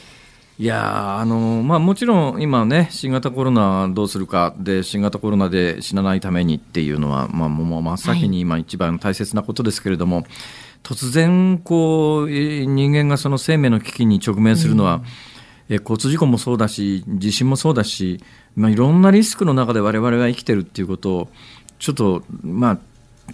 [0.57, 10.25] いやあのまあ、もちろん今ね、新型コロナどうするかで、新型コロナで死なないためにっていうのは、まあ、もう真っ先に今、一番大切なことですけれども、はい、
[10.81, 15.01] 突然こう、人間がその生命の危機に直面するのは、
[15.69, 18.23] うん、え交通事故もそうだし、地震もそうだし、
[18.55, 21.29] まあ、いろんなリスクの中で我々が生きてるっていうことを、
[21.79, 22.79] ちょっと、まあ、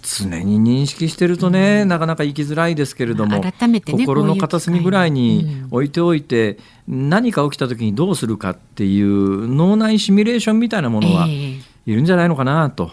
[0.00, 3.52] 常に認識してるとね、うん、なかなか生きづらいですけれども、ね、
[3.84, 12.92] 心の片隅ぐらいに置いておいて、うん、何か起きた時にどうするかっていう脳内シミュレーションみたいなものはいるんじゃないのかなと。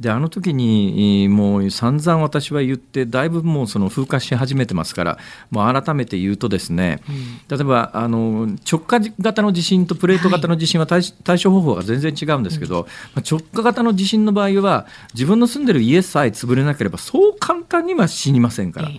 [0.00, 5.18] であの時にもう散々私は言ってだいぶもうその風化し始めてますから
[5.50, 7.02] もう改めて言うとですね、
[7.48, 11.02] 例えばあの直下型の地震とプレート型の地震は対,、
[11.42, 12.86] 処方法が全然違うんですけど、
[13.28, 18.90] 直下型の地震の場合は自分の住んでる家さえ潰れなければそう簡単には死にませんから、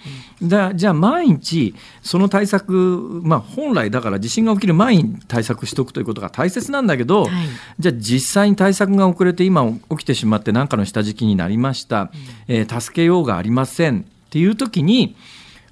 [0.43, 7.31] だじゃあ毎日その対策、まあ、本来だから地震が起きる前に対策しておくということが大切なんだけど、はい、
[7.79, 12.11] じゃあ実際に対策が遅れて今起きてしまって何かの下敷きになりました、
[12.47, 14.01] えー、助けようがありません。
[14.01, 14.03] っ
[14.33, 15.15] ていう時に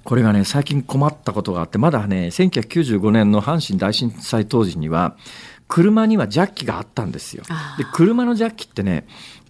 [0.04, 5.16] これがね最近困ったことがあってまだね1995年の阪神大震災当時には
[5.72, 7.44] 車にはジャッキがあったんですよ。
[7.78, 9.06] で車のジャッキってね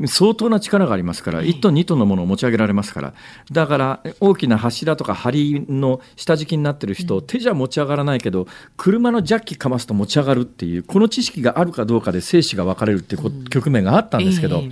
[0.07, 3.15] 相当な力がありますから1トン2トンのものを持ち上げられますから
[3.51, 14.63] だから大きな柱とか梁の下敷きになってる人、手じゃ持ち上がらないけど車のジャッキかますと持ち上がるっていうこの知識があるかどうかで生死が分かれるっていう局面があったんですけど。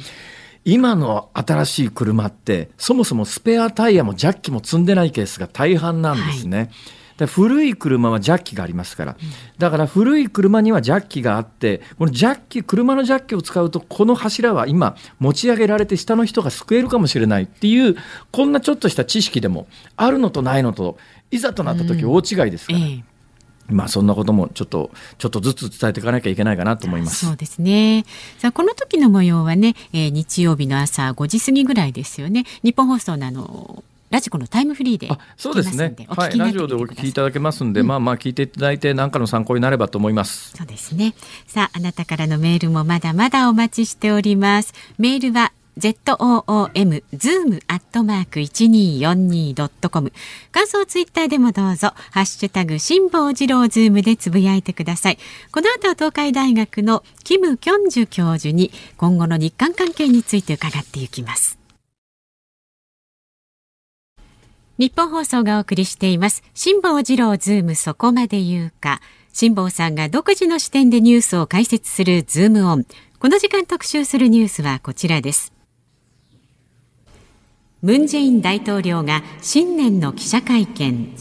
[0.67, 6.59] 今の新しい車ってそもそもスペアタイヤもジャッキも積んでないケースが大半なんですね。
[6.59, 6.71] はい
[7.27, 9.17] 古い車はジャッキがありますから、
[9.59, 17.97] だから古い車にはジャッキがあって、このジャッキ、車のジャッキを使うと、この柱は今、持ち上げられて下の人が救えるかもしれないっていう、
[18.31, 20.99] こんなちょっとした知識でも、あるのとないのと、
[21.31, 22.79] いざとなった時大違いですから。
[22.79, 23.11] うんええ
[23.71, 27.27] まあそんなこともちょっとちょっとずつ伝えていかなきゃいけないかなと思います。
[27.27, 28.05] そうですね。
[28.39, 32.45] さあこの時の模様はね、えー、日曜日の朝5時過ぎぐらいですよね。
[32.63, 35.95] 日本放送のあのラジコのタイムフリーでそうですね。
[36.09, 40.57] はい、ラジオでお聞きいただけますんで、うん、まあまあ聞いていただいて何かの参考になればと思います。
[40.57, 41.15] そうですね。
[41.47, 44.75] さああなたからのメールもまだまだお待ちしております。
[44.99, 50.13] メールは zoom zoom アットマーク一二四二ドットコム
[50.53, 55.19] 感想ツイッターでもどうぞハッシュタグ辛坊治郎ズームでつぶやいてください
[55.53, 61.60] この後は東海大学のキムキョンジュ教授に今後の日韓関係について伺っていきます
[64.81, 66.43] ニッポン放送がお送りしています。
[66.55, 69.03] 辛坊治郎ズームそこまで言うか。
[69.35, 72.87] 辛坊さんが独自の視点でニュースを解説するズームオン。
[73.19, 75.53] この時間特集するニュースはこちらです。
[77.83, 81.15] ムン・ジェイン大統領が新年の記者会見。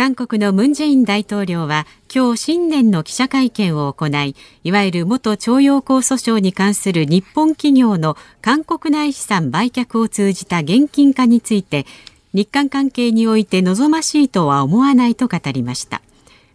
[0.00, 4.34] 韓国のムン・ジェイン大統領は今日新年の記者会見を行い
[4.64, 11.84] いわゆる元徴用工訴訟に関する日本企業の韓国内資産売却を通じた現金化について
[12.32, 16.00] 日韓関係において望ましいとは思わないと語りました。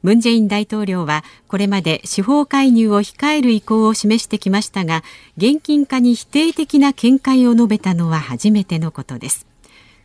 [0.02, 5.04] ムン・ジェイン大統領はこれまで司法介入を控える意向を示してきましたが
[5.38, 9.46] 現金化に否定的な見解を述べたのは初めてのことです。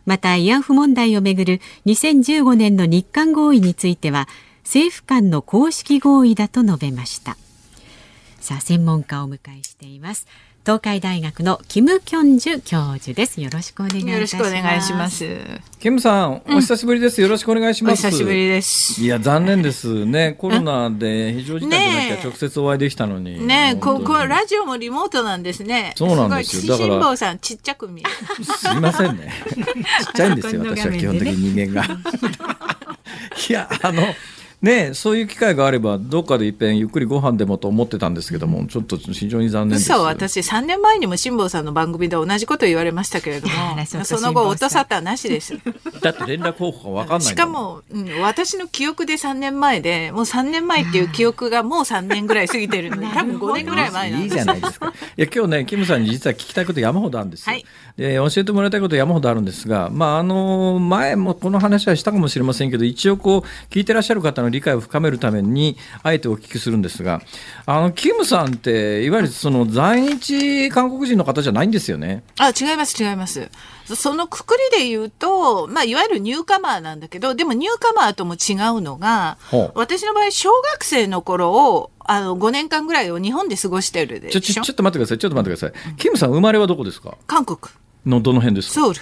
[0.07, 4.29] また慰安婦問題をめぐる2015年の日韓合意については
[4.65, 7.37] 政府間の公式合意だと述べました。
[8.41, 10.27] さあ専門家をお迎えしています。
[10.63, 13.41] 東海大学のキム・キョンジュ教授です。
[13.41, 15.25] よろしくお願いよろしくお願いします。
[15.79, 17.23] キムさん、お久しぶりです。
[17.23, 18.07] よろしくお願いします。
[18.07, 19.01] お久しぶりです。
[19.01, 20.37] いや、残念ですね。
[20.39, 23.47] コロナで非常事態じゃなきゃ直接お会いできたのに。
[23.47, 25.95] ねここラジオもリモートなんですね。
[25.97, 26.77] そうなんですよ。
[26.77, 27.01] だから。
[27.01, 28.45] 辛さんちっちゃく見える。
[28.45, 29.33] すいませんね。
[29.57, 30.61] ちっちゃいんですよ。
[30.63, 31.89] 私は基本的に人間が。
[33.49, 34.03] いや、あの。
[34.63, 39.93] ねそういう機会があればどっかでいっぺんゆっくりご飯でもと思ってたんですけどもちょっと非常に残念です。
[39.93, 43.55] 私3年前にも辛坊さんの番組で同じこと言われましたけれども
[44.05, 45.59] その後音沙汰なしです。
[46.01, 54.37] だって連絡方法が分かんないしかも、うん、私の記憶で3年前でもう3年前っていう記憶がもう3年ぐらい過ぎてるので多分5年ぐらい前なんです。
[54.37, 54.93] いいじゃないですか。
[55.17, 57.65] いや今日ねキムさんに実は聞きたいこと山ほどあるんですよ、はい、
[57.97, 67.21] で教えてもらいたいこと山ほどあるんですがまああの前もこの話はしたかもしれませんけど一応こう聞いてらっしゃる方の理解を深めるためためにあえてお聞きするんですが
[67.67, 72.25] あのキムさんっていわゆるその在日韓国人の方じゃないんですよね？
[72.41, 73.49] あ違います違います。
[73.87, 79.37] そのくくりで言うと、まあ、いわゆるニューカマーなんだけどでもニューカマーとも違うのが
[79.75, 85.19] 私の場合小学生の頃をあの5年間ぐらいを日本で過ごしてるでしょちょちょっと待ってください。
[85.19, 85.97] ちょっと待ってください。
[85.97, 87.17] キムさん生まれはどこですか？
[87.27, 87.59] 韓国。
[88.07, 88.81] のどの辺ですか？
[88.81, 89.01] ソウル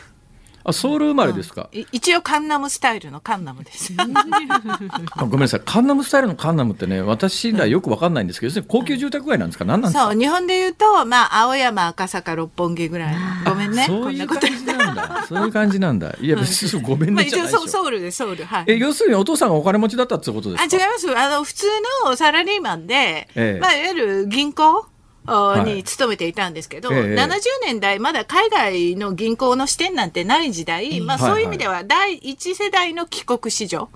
[0.65, 3.95] あソウル生まれですか、うん、一応カンナムスタイルのカンナムです。
[3.97, 5.61] ごめんなさい。
[5.65, 9.65] カンナムスタイルのカンナムってね私らよくわかんないんですけど、要するに高級住宅街なんですか？
[9.65, 10.11] 何なんですか？
[10.11, 13.17] そう日本で言うとまあ青山赤坂六本木ぐらい
[13.47, 13.85] ごめんね。
[13.87, 15.25] そういう感じなんだ。
[15.27, 16.15] そういう感じなんだ。
[16.21, 18.45] いや別にごめんね、まあ、一応ソウルでソウル。
[18.45, 18.65] はい。
[18.67, 20.77] え要するにお父さんがお金持ちだったってことですか？
[20.77, 21.17] あ違います。
[21.17, 21.67] あの普通
[22.05, 24.87] のサラリーマンで、ええ、まあいわゆる銀行？
[25.65, 33.89] に勤めていたんですけど、はい、70年代まだ海外の銀行の支店なんてない時代、まあ、そういう意味では第一世代の帰国子女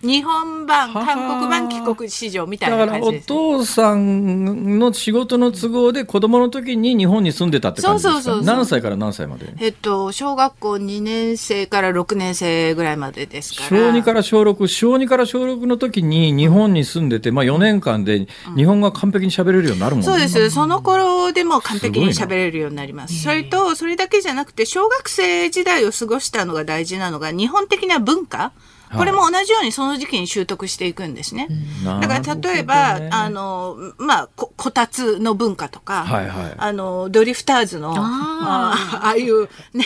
[0.00, 8.22] 日本版、韓国版帰国市場みたいな感じです、ね、だからお父さんの仕事の都合で子供の時に日本に住んでたって感じですか？
[8.22, 9.52] そうそうそう何歳から何歳まで？
[9.58, 13.68] えっと、小学校2年生から6年生ぐらいまでですから。
[13.68, 20.50] 小2から小6、小2から小6の時に日本に住んでて、まあ4年間で日本が完璧に喋れるようになるもん、ねうん、そうです。
[20.50, 23.14] その頃でも完璧に喋れるようになります。
[23.14, 28.52] すそれと、それだけじゃなくて、小学生時代を過ごしたのが大事なのが、日本的な文化。
[28.96, 31.48] これも同じようにその時期に習得していくんですね。
[31.84, 39.84] だから例えば、ね、あの、まあ、ここたつの文化とか、はいはい、あの、ドリフターズの、あああいうね、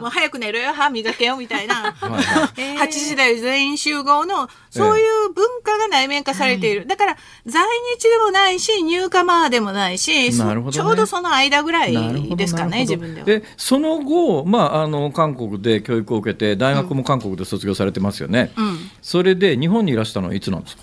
[0.00, 6.86] もう早く寝ろよ、歯磨けよみたいな、はいはい、 8時台全員集合の、そういう文化が内面化されている。
[6.86, 7.62] だから、在
[7.96, 13.26] 日でもないし、ニューカマーでもないし、ね、ちょうどその間ぐらいですかね、自分では。
[13.26, 18.39] で、その後、まあ、あの、韓国で教育を受けて、大学も韓国で卒業されてますよね。
[18.44, 20.82] ね、うん、それで日本にいらしたのはいつなんですか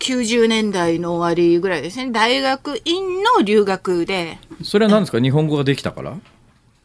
[0.00, 2.10] ？90年代の終わりぐらいですね。
[2.10, 4.38] 大学院の留学で。
[4.64, 5.20] それは何ですか？
[5.20, 6.16] 日本語ができたから？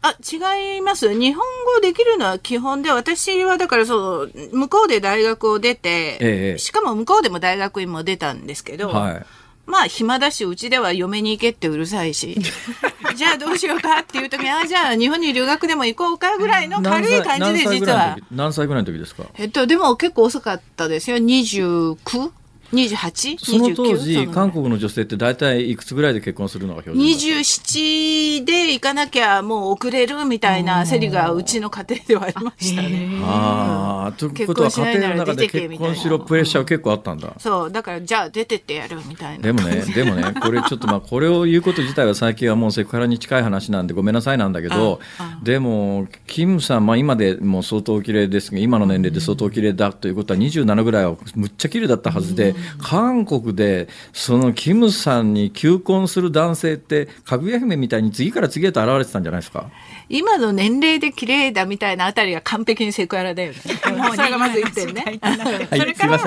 [0.04, 1.12] あ違います。
[1.18, 1.44] 日本
[1.76, 9.26] 語できるのは基本で私はだからそう向こうで大学を出て、ええ、しかも向こうでも大学院も出たんですけど、はい。
[9.66, 12.38] まあ暇だし、うちでは嫁に行けってうるさいし、
[13.18, 18.18] じゃあどうしようかっていう時に、 あじゃあ日本に留学でも行こうかぐらいの軽い感じで実は。
[18.32, 19.24] 何歳ぐらいの時ですか？
[19.38, 21.18] えっと、でも結構遅かったですよ。
[21.18, 22.32] 29?
[22.74, 23.38] 28?
[23.40, 33.10] その当時、韓国の女性って大体いくつぐらいで結婚するのが標準27で行かなきゃもう遅れるみたいなせりがうちの家庭ではありましたね。
[33.24, 37.34] ああ、ということは家庭の中で結婚しろプレッシャー結構あったんだ。
[37.40, 39.44] そう、だからじゃあ出てってやるみたいな。
[39.44, 45.00] でもね、 でもね、これちょっとまあこれを言うこと自体は最近はもうセクハラに近い話なんでごめんなさいなんだけど、
[45.44, 59.70] でも、キムさん、まあ今でも相当綺麗ですが、今の年齢で相当綺麗だということは27ぐらいはむっちゃ綺麗だったはずで、韓国でそのキムさんに求婚する男性ってかぐや姫みたいに次から次へと現れてたんじゃないですか？
[60.10, 63.60] 今の年齢で綺麗だみたいなあたりが完璧にセクハラだよね。
[63.98, 65.20] もうそれがまず言ってるね。
[65.22, 65.38] はい、
[65.80, 66.22] それから、い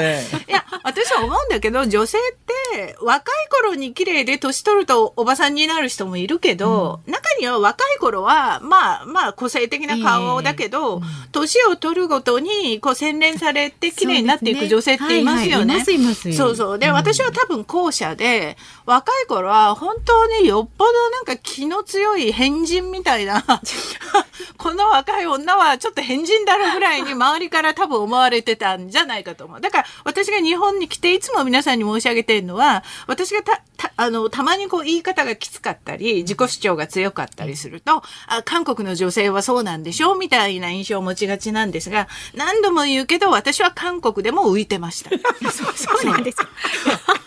[0.49, 2.23] や、私は思うんだけど、女性っ
[2.71, 11.01] で、若い頃に綺麗で年取るとおばさんになる人もいるけど、うん、中には若い頃は、まあまあ個性的な顔だけど、
[11.33, 15.85] 年、えーうん、を取るごとにこう洗練されて綺麗になっていく女性っていますよね。
[16.37, 16.79] そうそう。
[16.79, 23.43] で、私は多分後者で、若い頃は本当によっぽどなんか気の強い変人みたいな、
[24.57, 29.61] この若い女はちょっと変人だろうぐらいに周りから多分思われてたんじゃないかと思う。
[29.61, 45.11] だから私が日本に来ていつも皆さんに申し上げてるのは、私がた、た、あの、たまにこう言い方がきつかったり、自己主張が強かったりすると、あ、韓国の女性はそうなんでしょうみたいな印象を持ちがちなんですが、何度も言うけど、私は韓国でも浮いてました。
[45.51, 46.39] そうそうなんです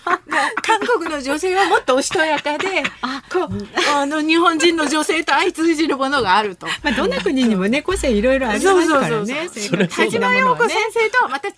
[0.61, 3.49] 韓国の女性はもっとおしとやかで、あこう
[3.95, 6.67] あの日本人の女性と相通じるものがあると。
[6.81, 9.49] まあどんな国にもね個性いろいろありますからね。
[9.89, 11.53] 田島陽子先生とはまた違う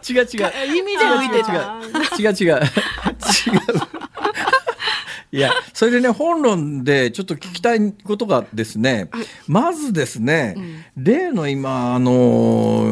[0.08, 1.04] 違う違う意味で。
[1.04, 1.22] 違う
[2.18, 2.60] 違う違う違う。
[5.32, 9.10] いや、それでね、本論でちょっと聞きたいことがですね、
[9.48, 12.86] まずですね、うん、例の今、あの、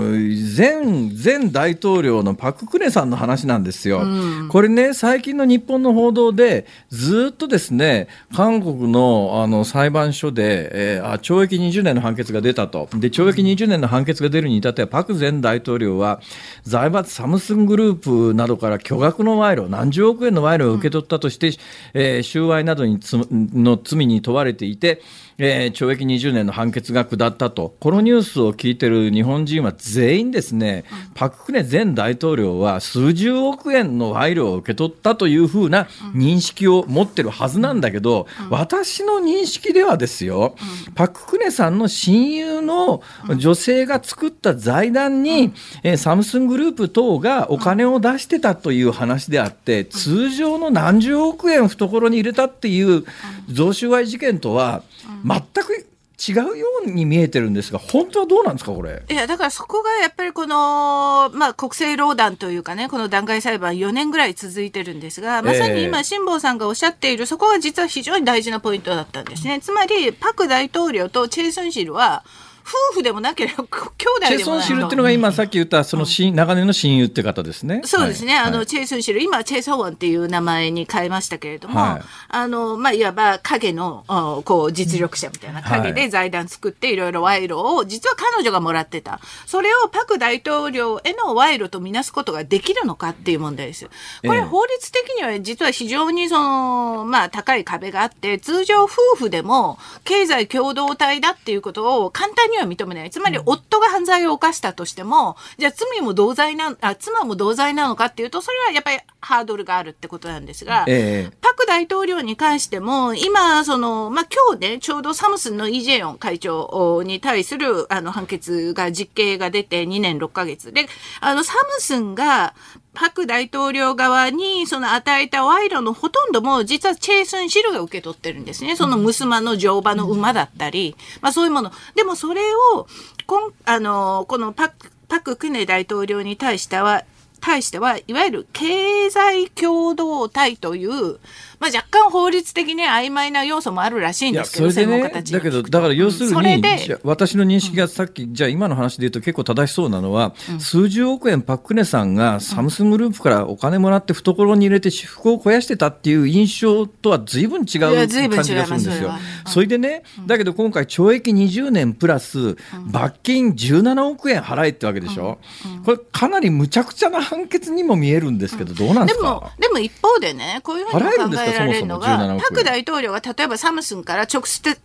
[0.56, 0.82] 前、
[1.12, 4.00] 前大統領のパク・クネさんの話なんですよ。
[4.02, 12.88] うん、これね、最近の日本の報道で、ずっとですね、韓国のあの裁判所で、えー、あ懲役20年の判決が出たと。
[12.94, 16.20] で、懲役20年の判決が出るに至っては、パク前大統領は、
[16.64, 17.94] 財閥サムスングルー
[18.30, 21.54] プなどから巨額の賄賂、何十億円の賄賂を受け取ったとして、うん、
[21.94, 22.98] えー収賄などに
[23.30, 25.00] の罪に問われていて、
[25.38, 40.54] えー、懲役20年の判決が下ったと、このニュースを聞いてる日本人は全員ですね、うん、パク・クネ前大統領は数十億円の賄賂を受け取ったというふうな認識を持ってるはずなんだけど、うん、私の認識ではですよ、
[40.86, 43.02] うん、パク・クネさんの親友の
[43.36, 53.04] 女性が作った財団に、えー、サムスングループ等がお金を出してたという話であって、通常の何十億円懐に入れたっていう
[53.48, 54.82] 贈収賄事件とは、
[55.24, 55.86] 全く
[56.28, 59.02] 違うように見えてるんですが、本当はどうなんですか、これ？
[59.10, 69.60] いや、だからそこがやっぱりこの、まあ、国政労団というかね、この弾劾裁判4年ぐらい続いてるんですが、まさに今、辛坊さんがおっしゃっている、そこが実は非常に大事なポイントだったんですね。
[69.60, 72.22] つまり、パク大統領とチェイ・スンシルは、
[72.66, 77.82] 夫婦でもなければ兄弟でもないチェ・ソンシルっていうのが今さっき言ったそのし、うん、長年の親友って方ですね。
[77.84, 78.34] そうですね。
[78.34, 84.04] はい、あの、チェ・ソンシル、今チェ・ソウォンっていう名前に変えましたけれども、はい、あの、まあ、いわば影の、
[84.44, 89.20] こう、実力者みたいな影で財団作っていろいろ賄賂を、実は彼女がもらってた。
[89.46, 93.86] それをパク大統領への賄賂とみなすことができるのかっていう問題です。
[94.26, 103.10] これ法律的には実は非常にその、まあ、高い壁があって、通常夫婦でも経済共同体だっていうことを簡単にには認めない。
[103.10, 120.86] つまりり夫が犯罪を犯したとしても、じゃあ罪も同罪な、あ、妻も同罪なのかっていうと、それはやっぱりハードルがあるってことなんですが、えー、パク大統領に関しても、今、その、まあ、今日ね、ちょうどサムスンのイ・ジェヨン会長に対する、あの、判決が、実刑が出て2年6ヶ月で、
[121.20, 122.54] あの、サムスンが、
[122.94, 128.76] パク大統領側にその与えた賄賂のほとんども実はチェイスンシルが受け取ってるんですね。
[128.76, 131.72] その娘の乗馬の馬だったり、まあそういうもの。
[131.96, 132.42] でもそれ
[132.76, 132.86] を、
[133.26, 137.02] こんあの、このパク、パククネ大統領に対しては、
[137.44, 141.18] 対しては、いわゆる経済共同体という、
[141.64, 146.62] まあ、若干法律的に曖昧な要素もあるらしいんですけど、それでね、だけど、だから要するに、
[147.02, 159.14] 私の認識がさっき、じゃあ今の話で言うと結構正しそうなのは、数十億円パククネさんがサムスングループからお金もらって懐に入れて私服を肥やしてたっていう印象とは随分違う感じがするんですよ。
[159.46, 165.38] それでね、だけど今回懲役20年プラス罰金17億円払えってわけでしょ？
[165.86, 174.76] これかなりむちゃくちゃな判決にも見えるんですけど、どうなんですか、でも、でも一方でね、こういうふうに考えられるのが、パク大統領が例えばサムスンから直接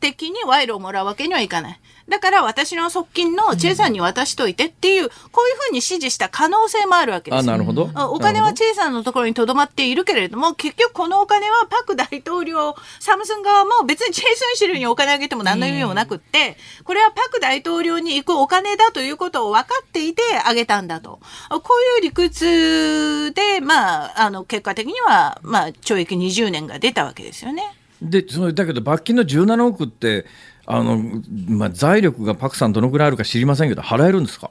[0.00, 1.80] 的に賄賂をもらうわけにはいかない。
[2.10, 5.14] だから私の側近のチェさんに渡しといてっていう、こ
[5.46, 7.40] ういうふうに指示した可能性もあるわけです。
[7.40, 7.88] あ、なるほど。
[8.10, 21.20] お金はチェさんのところにとどまっているけれども、結局このお金はパク大統領、サムスン側も別にチェイスンシルにお金あげても何の意味もなくって、これはパク大統領に行くお金だということを分かっていてあげたんだと。
[21.48, 21.62] こ
[21.96, 27.76] ういう理屈で、まあ、あの、結果的には、まあ、懲役20年が出たわけですよね。
[28.02, 30.24] で、そのだけど罰金の17億って、
[30.72, 31.02] あの、
[31.48, 34.50] まあ、財力がパクさんどのくらいあるか知りませんけど、払えるんですか？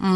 [0.00, 0.06] うん、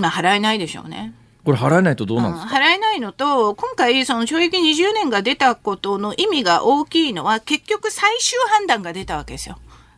[0.00, 1.14] まあ、払えないでしょうね。
[1.44, 9.56] これ払えないとどうなんですか、うん、払えないのと、今回、その懲役20年が出たことの意味が大きいのは、結局最終判断が出たわけですよ。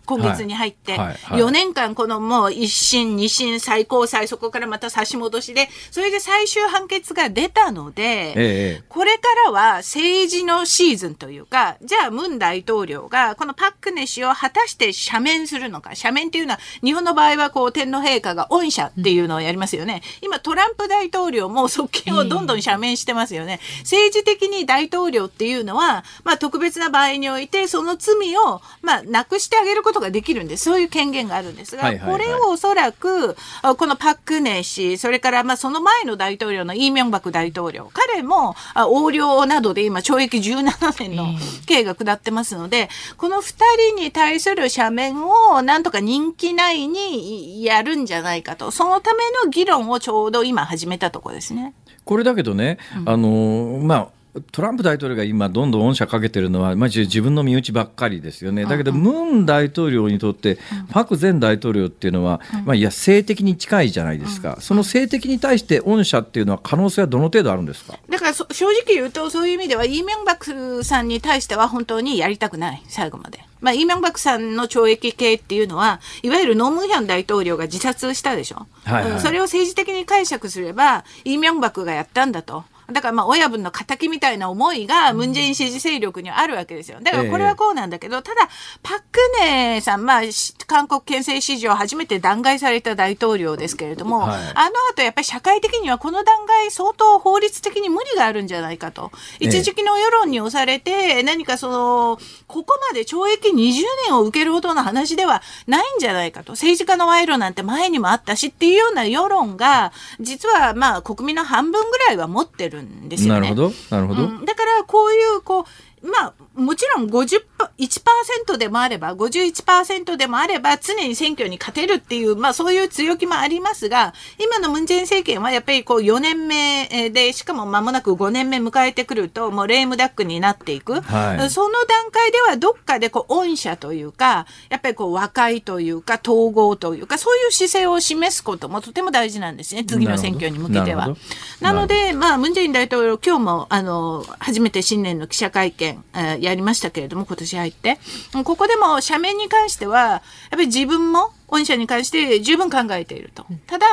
[0.09, 1.15] 今月に入って、はい。
[1.15, 20.01] はい、4年間このもう一審、二審、最高裁、そこからまた差し戻しで、それで最終判決が出たので、ええ、これからは政治のシーズンというか、じゃあムン大統領がこのパックネ氏を果たして赦免するのか、赦免っていうのは日本の場合はこう天皇陛下が恩赦っていうのをやりますよね。
[20.23, 23.61] 今トランプ大統領も側近をどんどん赦免してますよね。
[23.81, 30.65] 政治的に大統領っていうのは、まあ特別な場合においてその罪をまあなくしてあげることができるんです。
[30.65, 33.37] そういう権限があるんですが、はいはいはい、これをおそらく、
[33.77, 41.27] このパク・クネ氏、それからまあその前の大統領のイ・ミョンバク大統領、彼も横領などで今懲役17年の
[41.67, 43.55] 刑が下ってますので、この2
[43.95, 51.75] 人に対する赦免をなんとか任期内にやるんじゃないかと、そのための議論をちょうど今始めたところですね。
[52.05, 60.59] これだけどね、あのまあトランプ大統領が今、どんどん恩赦かけてるのは、まあ、自分の身内ばっかりですよね、だけど、ムン大統領にとって、
[60.91, 67.99] パク前大統領っていうのは、まあ、いや、性的に近いじゃないですか、その性的に対して恩赦っていうのは、可能性はどの程度あるんですか？
[68.09, 73.41] だから正直言うと、そういう意味では、イ・ミョンバクさんに対しては、本当にやりたくない、最後まで。
[73.61, 78.67] まあ、イ・ミョンバクさんの懲役刑っていうのは、いわゆるノームヒャン大統領が自殺したでしょ。
[78.85, 82.65] はいはい、それを政治的に解釈すれば、イ・ミョンバクがやったんだと。
[82.93, 86.99] だからまあ親分の仇みたいな思いがムンジェイン支持勢力にはあるわけですよ。
[87.03, 88.49] だからこれはこうなんだけど、ただ、
[88.83, 90.23] パクネさん、まあ、
[90.67, 96.35] 韓国憲政史上初めて弾劾された大統領ですけれども、はい、あの後やっぱり社会的にはこの弾
[96.67, 99.11] 劾相当法律的に無理があるんじゃないかと。
[99.39, 106.53] 一時期の世論に押されて、何かその、ここまで懲役20年を受けるほどの話ではないんじゃないかと。
[106.53, 113.41] 政治家の賄賂なんて前にもあったしっていうような世論が、実はまあ国民の半分ぐらいは持ってるるんですよね。
[113.41, 113.73] なるほど。
[113.91, 114.25] なるほど。
[114.25, 115.65] うん、だから、こういう、こう、
[116.03, 117.43] まあ、もちろん50
[117.79, 131.01] 1%でもあれば、51%でもあれば、常に選挙に勝てるっていう、まあそういう強気もありますが、今のムンジェイン政権はやっぱりこう4年目で、しかも間もなく5年目迎えてくると、もうレームダックになっていく。
[131.01, 139.85] はい、その段階ではどっかでこう、恩赦というか、やっぱりこう、和解というか、統合というか、そういう姿勢を示すこともとても大事なんですね。
[139.85, 141.15] 次の選挙に向けては。
[141.61, 147.99] なので、まあ、ムンジェイン大統領、今日も、あの、初めて新年の記者会見、えー、やりましたけれども、今年入って。
[148.45, 150.21] ここでも社名に関しては、やっ
[150.51, 153.47] ぱり自分も御社に関して十分考えていると。
[153.67, 153.87] ただ、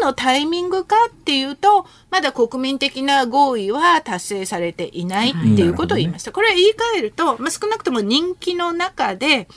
[0.00, 6.32] 今のタイミングかっていうと、まだ国民的な合意は達成されていないっていうことを言いました。
[6.32, 9.48] これは言い換えると、まあ、少なくとも人気の中で、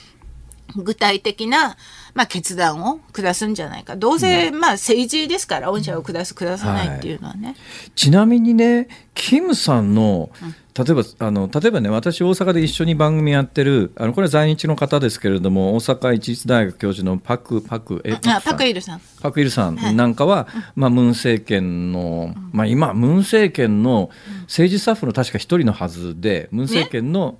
[0.75, 1.77] 具体的な、
[2.13, 3.95] まあ、決断を下すんじゃないか。
[3.95, 7.47] どうせ、まあ、政治ですから、御社を下す、下さないっていうのはね。
[7.49, 7.57] はい、
[7.95, 10.29] ちなみにね、キムさんの、
[10.77, 19.01] 例えばあの例えばね私大阪で一緒に番組やってるあのこれは在日の方ですけれども大阪一律大学教授のパクパクえパクイルさん。
[19.21, 24.09] パクイルさんなんかは、はい、まあムン政権の、まあ今ムン政権の
[24.41, 27.37] 政治スタッフの確か一人のはずでムン政権の、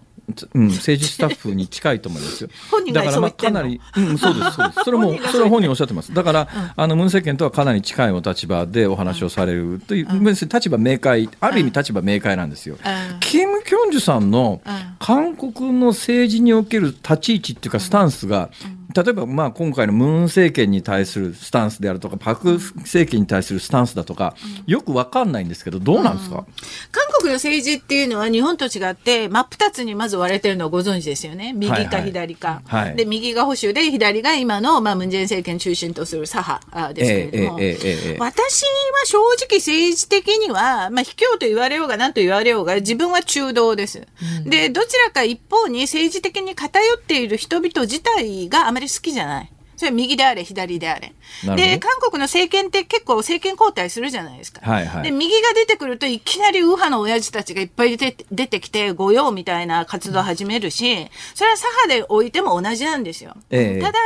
[0.53, 2.49] うん、政治スタッフに近いと思いますよ。
[2.93, 4.80] だからまあかなり、うん、そうですそうです。
[4.86, 6.13] それもそれは本人おっしゃってます。
[6.13, 12.78] だから、うん、あのムン政権とはかなり近いお立場でお話をされるという、うん、立場明快、ある意味立場明快なんですよ。
[13.19, 14.61] キム・キョンジュさんの
[14.99, 18.49] 韓国の政治における立ち位置っていうかスタンスが、
[18.96, 24.36] 例えばまあ今回のムン政権に対するスタンスであるとか、パク政権に対するスタンスだとか、
[24.66, 26.46] よくわかんないんですけど、どうなんですか、うん、
[26.91, 31.54] 韓国の政治っていうのは日本と違って、真っ二つにまず割れてるのをご存知ですよね。
[31.54, 32.62] 右か左か。
[32.66, 32.86] はい。
[32.86, 44.08] はい、で、右が保守で、左が今の、まあ、ムンジェイン政権中心とする左派ですけれども、えーえーえー、私は正直政治的には、まあ、卑怯と言われようが何と言われようが、自分は中道です。
[44.43, 49.55] うん、で、どちらか一方に政治的に偏っている人々自体があまり好きじゃない？
[49.76, 51.13] それは右であれ、左であれ。
[51.55, 54.61] で、韓国の政権って結構政権交代するじゃないですか。
[54.69, 63.36] はいはい、で、右が出てくるといきなり右派の親父たちがいっぱい出て出てきて、御用みたいな活動を始めるし、それは左派で置いても同じなんですよ。
[63.49, 63.97] えただ、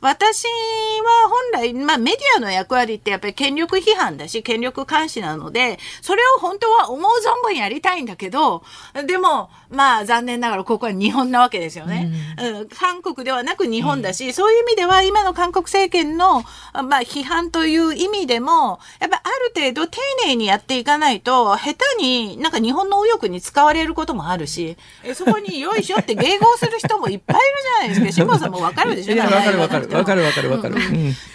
[0.00, 8.62] 私は本来、まあメディアの役割ってやっぱり権力批判だし、権力監視なので、それを本当は思う存分やりたいんだけど、
[9.06, 12.12] でも、まあ残念ながらここは日本なわけですよね。
[12.38, 16.42] うん、韓国ではなく日本だし、うん、そういう意味では今の韓国政権の、
[16.72, 24.76] まあ、批判という意味でも、やっぱある程度丁寧にやっていかないと、下手になんか日本の右翼に使われることもあるし、
[25.14, 28.12] そこによいしょって迎合する人もいっぱいいるじゃないですか。
[28.12, 29.14] 志保さんもわかるでしょ？
[29.14, 29.88] いや、わかるわかる。
[29.90, 30.74] わかるわかるわかる。
[30.76, 30.80] で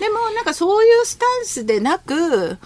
[0.10, 2.58] もなんかそういうスタンスでなく、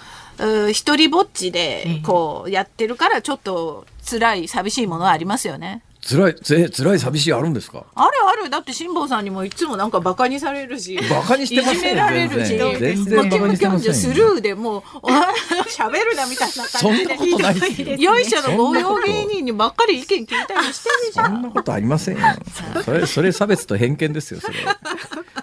[0.72, 5.84] 一人ぼっちでこうやってるからちょっと辛い寂しいものはありますよね。
[6.04, 7.86] 辛いつ辛い寂しいあるんですか？
[7.94, 8.50] あるある。
[8.50, 12.80] だって辛坊さんにもいつもなんかバカにされるしバカにしてませんいじめられるし全然。
[12.80, 13.94] 全然バカにしてませんよ。
[13.94, 14.82] スルーでもう
[15.70, 17.96] 喋るなみたいなそん感じでなことないですよ。
[17.96, 21.32] よいしょの御用芸人にばっかり意見聞いたりしてるじゃん。
[21.34, 22.22] そんなことありませんよ。
[22.84, 24.78] それ、それ差別と偏見ですよ、それは。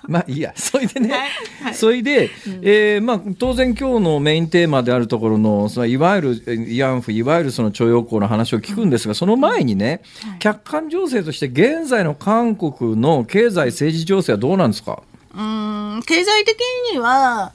[0.09, 0.53] まあいいや。
[0.57, 1.21] それでね、はい
[1.65, 1.75] はい。
[1.75, 2.31] それで、
[2.63, 10.01] えーまあ当然今日のメインテーマであるところの、そのいわゆるえー慰安婦、いわゆるその徴用工の話を聞くんですが、その前にね、
[10.39, 15.03] 客観情勢として現在の韓国の経済政治情勢はどうなんですか？
[15.35, 16.57] うーん経済的
[16.93, 17.53] には、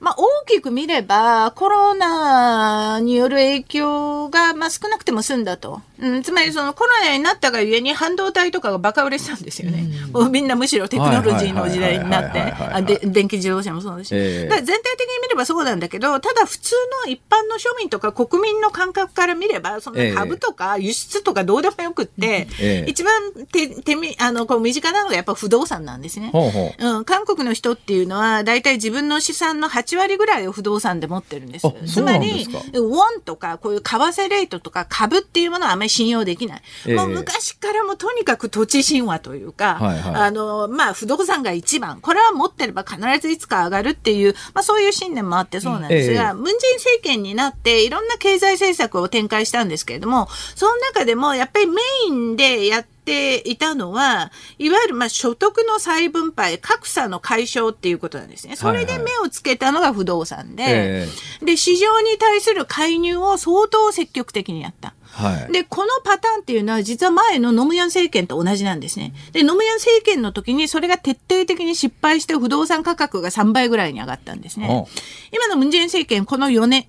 [0.00, 5.82] まあ、大きく見れば、コロナによる影響が、まあ、少なくても済んだと。
[6.00, 9.86] うん、つまり、そのコロナになったがゆえに半導体とかがバカ売れしたんですよね。
[10.12, 14.14] もうみんなむしろテクノロジーの時代になって、あで電気自動車もそうだし。
[14.14, 16.74] ええだから全体的に見ればそうなんだけど、ただ普通
[17.04, 23.12] の一般の庶民とか国民の感覚から見れば、そのええ株とか輸出とかどうでもよくって、ええ一番
[23.52, 26.30] 手手みあのこう身近なのがやっぱ不動産なんですね。
[26.32, 31.72] ほうほううん、韓国の人っていうのは、大体自分の資産の8割ぐらいを不動産で持ってるんですあ。
[31.86, 36.62] つそうなまり、ウォンとか、こういう為替レートとか株っていうものはあまり信用できない。
[36.86, 42.00] ええもう昔からもとにかく土地神話というか、はいはいあの、まあ、不動産が一番。
[42.00, 58.56] これは持ってれば必ずいつか上がるっていう、まあ、そういう信念もあってそうなんですが、ええムン・ジェイン政権になって、いろんな経済政策を展開したんですけれども、その中でも、やっぱりメインでやっていたのは、いわゆるまあ所得の再分配、格差の解消っていうことなんですね。
[58.56, 61.08] それで目をつけたのが不動産で、え
[61.42, 64.94] で、市場に対する介入を相当積極的にやった。
[65.12, 65.52] はい。
[65.52, 69.12] で、このパターンっていうのは実は前のノムヤン政権と同じなんですね。
[69.32, 74.88] で、ノムヤン政権の時にそれが徹底的に失敗して不動産価格が3倍ぐらいに上がったんですねお。
[75.32, 76.84] 今のムンジェイン政権、この4年、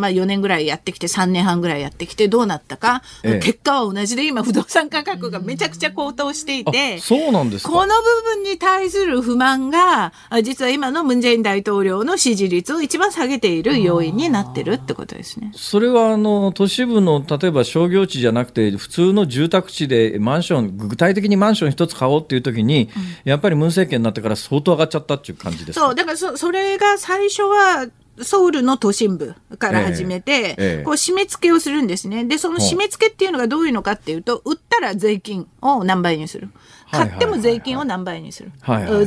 [0.00, 7.72] まあ4年ぐらいやってきて、3年半ぐらいやってきてどうなったか、ええ結果は同じで今不動産価格がめちゃくちゃ高騰していてあ、そうなんですか。
[7.72, 15.52] この部分に対する不満が、あ実は今のムンジェイン大統領の支持率を一番下げている要因になってるってことですね。
[15.54, 22.90] それはあの都市部の例えば商業地じゃなくて、普通の住宅地でマンション、具体的にマンション一つ買おうっていう時に、
[23.24, 25.86] やっぱりムン政権になってから相当上がっちゃったっていう感じですか？
[25.86, 27.88] そう、だからそ、それが最初は、
[28.20, 32.24] ソウルの都心部から始めて、ええええこう締め付けをするんですね。
[32.24, 36.48] で、その締め付けっていうのがどういうのかっていうと、売ったら税金を何倍にする。
[36.96, 38.52] 買っても税金を何倍にする。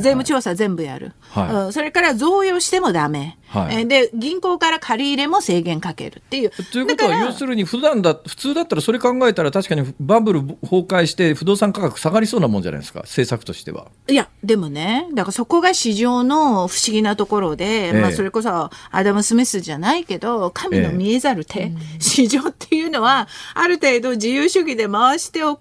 [0.10, 1.12] 務調査全部やる。
[1.30, 3.38] はいうんそれから贈与してもダメ。
[3.48, 6.50] はいえーで、銀行から借り入れも制限かけるっていう。
[6.50, 13.86] ということは、要するに普段だ、普通だったらそれ考えたら、確かにバブル崩壊して、不動産価格下がりそうなもんじゃないですか、政策としては。
[14.06, 25.60] いや、でもね、だからそこが市場の不思議なところで、ええまあそれこそアダム・スミスじゃないけど、神の見えざる手、市場っていうのは、ある程度自由主義で回しておく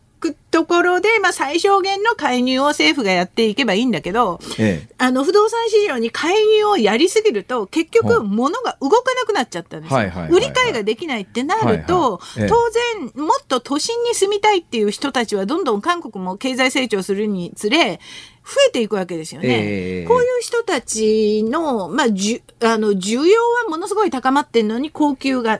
[0.51, 4.95] ところで、まあ最小限の介入を政府がやっていけばいいんだけど、ええ。
[4.97, 9.99] あの不動産市場に介入をやりすぎると、結は局物が動かなくなっちゃったんですよ。
[10.31, 12.43] 売り買いができないってなると、はいはい。
[12.43, 12.47] ええ。
[12.49, 17.99] 当然もっと都心に住みたいっていう人たちはどんどん韓国も経済成長するにつれ、
[18.47, 19.47] 増えていくわけですよね。
[19.49, 25.59] ええこういう人たちの、まあ、じゅあの需要はものすごい高まってるのに、供給が、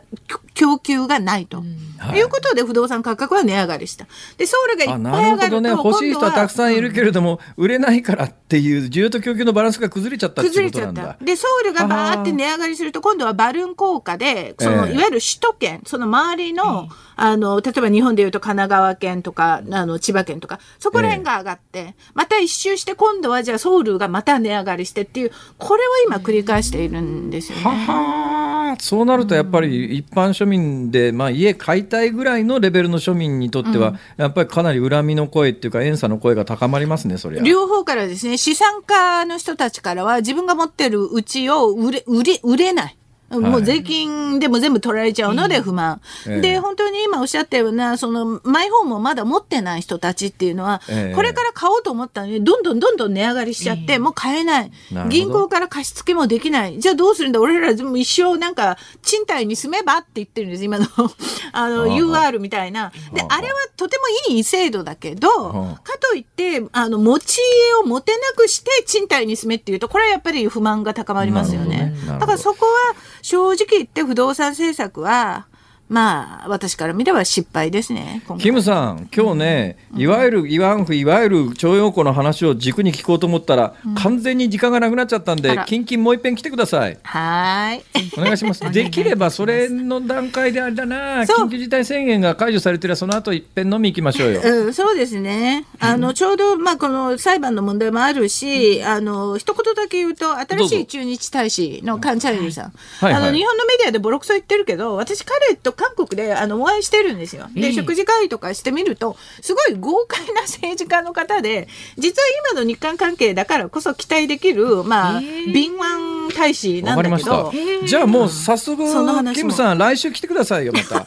[0.53, 1.57] 供給がないと。
[1.57, 4.05] はいいうことで不動産価格は値上がりした。
[4.37, 7.07] で、ソウルがいあっぱないるほどね、上がると、欲しい人はたくさんいるけど。
[7.07, 11.13] れども、売れないからっていう、需要と供給のバランスが崩れちゃったっていう崩れちゃっことなんだ。。
[11.15, 27.63] たで、ソウルがバーって値上がりすると、今度はバルーン効果で、その、ええいわゆる首都圏、その周りの、あの、例えば日本でいうと神奈川県とか、あの、千葉県とか、そこら辺が上がって、また一周して、今度はじゃあソウルがまた値上がりしてっていう、これを今繰り返しているんですよね。
[27.63, 37.43] ははーそうなるとやっぱり一般庶民で、まあ、家買いたいぐらいのレベルの庶民にとっては、やっぱりかなり恨みの声っていうか、怨嗟の声が高まりますね、そりゃ。
[37.43, 42.96] 両方からですね、資産家の人たちからは自分が持ってるうちを売れ、売れ、売れない。
[43.29, 45.99] もう税金でも全部取られちゃうので不満。
[46.27, 46.41] ええ。
[46.41, 51.15] で、本当に今おっしゃったような、その、マイホームをまだ持ってない人たちっていうのは、ええ。
[51.15, 54.71] これから買おうと思ったのに、どんどんどんどん値上がりしちゃって、もう買えない。
[55.09, 56.79] 銀行から貸し付けもできない。
[56.79, 57.41] じゃあどうするんだ。
[57.41, 60.87] 俺らも一生なんか、賃貸に住めばって言ってるんです、今の、
[61.51, 62.91] あの、UR みたいな。
[63.13, 65.79] で、あれはとてもいい制度だけど、あ。
[65.83, 71.77] かといって、あの、持ち家を持てなくして賃貸に住めっていうと、これはやっぱり不満が高まりますよね。
[71.77, 71.93] ね。
[72.19, 72.95] だからそこは
[73.27, 75.47] 正直言って不動産政策は、
[75.89, 78.21] まあ、私から見れば失敗ですね。
[78.39, 86.97] キムさん、今日ね、いわゆる慰安婦、いわゆる徴用工の話を軸に聞こうと思ったら、完全に時間がなくなっちゃったんであら、キンキンもう一遍来てください。
[87.03, 87.83] はーい。
[88.17, 88.59] お願いします。
[88.71, 94.41] できればそれの段階であれだな、緊急事態宣言が解除されてるその後いっぺん飲み行きましょうよ。
[94.43, 95.65] うん、そうですね。
[95.79, 102.73] あの、ちょうど、まあ、この裁判の問題もあるし、あの、一言だけ言うと、新しい駐日大使のカン・チャレルさん。
[102.99, 107.47] はいはいあの、日本のメディアでボロクソ言ってるけど、私、彼と韓国で、あの、お会いしてるんですよ。
[107.53, 111.67] で、ええ食事会とかしてみると、すごい豪快な政治家の方で、
[111.97, 117.87] 実は今の日韓関係だからこそ期待できる、まあ、ええ敏腕大使なわかりましたんだけど、。
[117.87, 121.05] じゃあもう早速キムさん、来週来てくださいよ、また。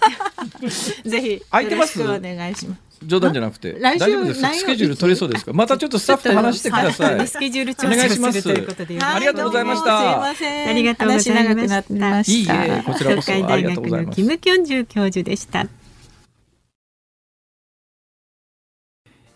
[1.05, 1.99] ぜひ、空いてます？
[2.01, 2.90] よろしくお願いします。
[3.05, 3.77] 冗談じゃなくて。
[3.81, 5.53] 来週大丈夫ですか何曜スケジュール取れそうですか？
[5.53, 7.27] またちょっとスタッフと話してください。
[7.29, 10.69] スケジュール調お願整いしまするということでありがとうございましたどうもすいません。
[10.69, 12.65] ありがとうございました話長くなってました。
[12.65, 15.67] いいえこちらこそ東海大ありがとう学ございますのキム・キョンジュ教授でした。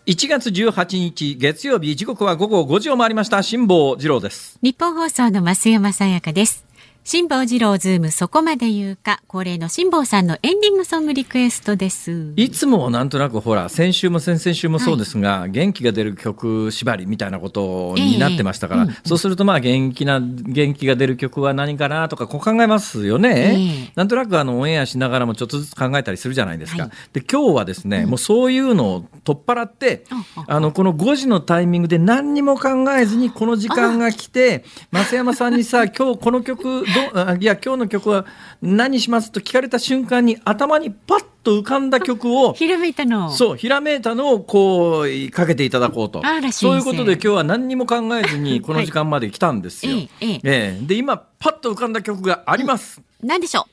[0.07, 4.59] 1月18日月曜日時刻は午後5時を回りました辛坊治郎です。
[4.61, 6.64] ニッポン放送の増山さやかです。
[7.07, 12.33] 辛坊治郎ズームそこまで言うか恒例の辛坊さんのエンディングソングリクエストです。
[12.35, 23.91] いつもなんとなくほら先週も先々週もそうですが、元気が出る曲縛りみたいなことになってましたから、ええうんそうするとまあ元気な元気が出る曲は何かなとかこう考えますよね、ええ。
[23.93, 26.91] なんとなくあのオンエアしながらもちょっとずつ考えたりするじゃないですか、はい。
[27.13, 36.83] で今日はですね、もうそういうのを取っ払って、ああのこの5時のタイミングで何にも考えずにこの時間が来て 増山さんにさ今日この曲
[37.13, 38.25] どあいや今日の曲は
[38.61, 43.31] 何しますと聞かれた瞬間に頭にパッと浮かんだ曲を ひらめいたの。
[43.31, 46.21] そう、ひらめいたのをこうかけていただこうと。
[46.51, 49.93] そういうことで今日は何にも考えずに この時間まで来たんですよ。
[49.93, 53.01] はいえええええで、今パッと浮かんだ曲があります。
[53.21, 53.67] なんでしょ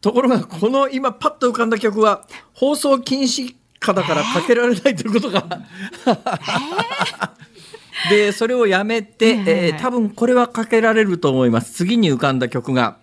[0.00, 5.60] ところがこの今パッと浮かんだ曲は放送禁止下だからかけられないということが。
[8.10, 11.72] で、それをやめて、えー多分これはかけられると思います。
[11.72, 12.96] 次に浮かんだ曲が、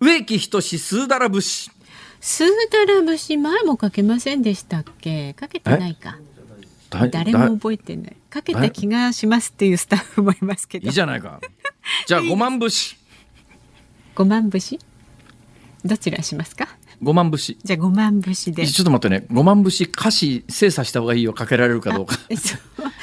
[0.00, 1.70] 植木仁スーダラ節。
[1.70, 1.72] う。
[2.20, 5.34] スーダラ節前もかけませんでしたっけ？
[5.34, 6.18] かけてないか。
[6.90, 8.16] だ誰も覚えてない。
[8.30, 10.86] かけた気がしますっていうスタッフもいますけど。
[10.86, 11.40] いいじゃないか。
[12.06, 12.96] じゃあ5万節。
[14.14, 14.78] 五万節？
[15.84, 16.68] どちらしますか？
[17.02, 17.56] 5万節。
[17.62, 18.66] じゃあ五万節で。
[18.66, 22.16] ちょっと待ってね、5万節歌詞精査した方がいいよ、かけられるかどうか。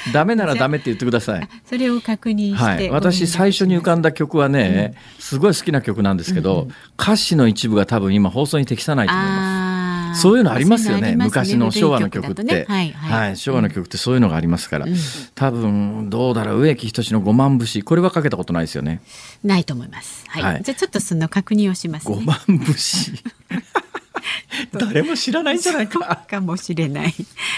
[0.13, 1.47] ダメならダメって言ってください。
[1.65, 2.63] それを確認して。
[2.63, 6.67] はい、私最初に浮かんだ曲はね、すごい好きな曲なんですけど、
[6.99, 9.70] 歌詞の一部が多分今放送に適さないと思います。
[10.15, 10.99] そういうのありますよね。
[10.99, 12.65] そういうのあります昔の昭和の曲って、ね。
[12.67, 14.95] はいはい、はい、昭和の曲ってそういうのがありますから、うん。
[15.35, 19.01] 多分どうだろう植木仁の5万節これはかけたことないですよね。
[19.43, 20.23] ないと思います。
[20.27, 20.43] はい。
[20.43, 20.63] はい。
[20.63, 22.15] じゃあちょっとその確認をしますね。
[22.15, 23.13] 5万節？
[24.73, 26.25] 誰も知らないんじゃないか。
[26.27, 27.13] かもしれない。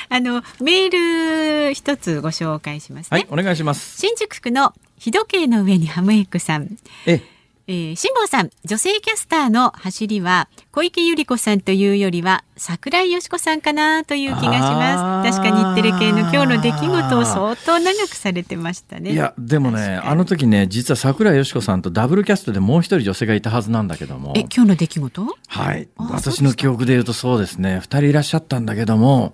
[0.09, 3.17] あのメール一つご紹介しますね。
[3.17, 3.99] はいお願いします。
[3.99, 6.77] 新宿区の日時計の上にハムエッグさん。
[7.05, 7.21] え
[7.65, 15.31] えー、辛坊さん、女性キャスターの走りは小池百合子さんというよりは桜井よしこさんかなという気がします。
[15.31, 19.13] 確か日テレ系の今日の出来事を相当長くされてましたね。
[19.13, 24.33] いやでもねあの時ね実は桜井よしこさんとダブルキャストでもう一人女性がいたはずなんだけども。
[24.35, 25.37] え、今日の出来事？
[25.47, 25.87] はい。
[25.95, 27.79] あ私の記憶で言うとそうですね。
[27.81, 29.33] 二人いらっしゃったんだけども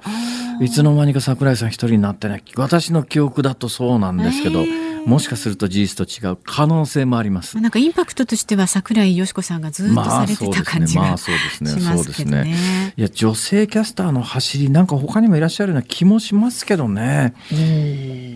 [0.59, 4.65] いつの間にか桜井さん一人になってね私の記憶だとそうなんですけど
[5.05, 7.59] もしかすると事実と違う可能性もあります。
[7.59, 11.95] なんかインパクトとしては桜井よしこさんがずっとされてた感じがしまあますけどそうですね。
[11.95, 12.93] そうですね。
[12.97, 17.33] いや女性キャスターの走りなんか他にもいらっしゃるような気もしますけどね。
[17.53, 18.28] え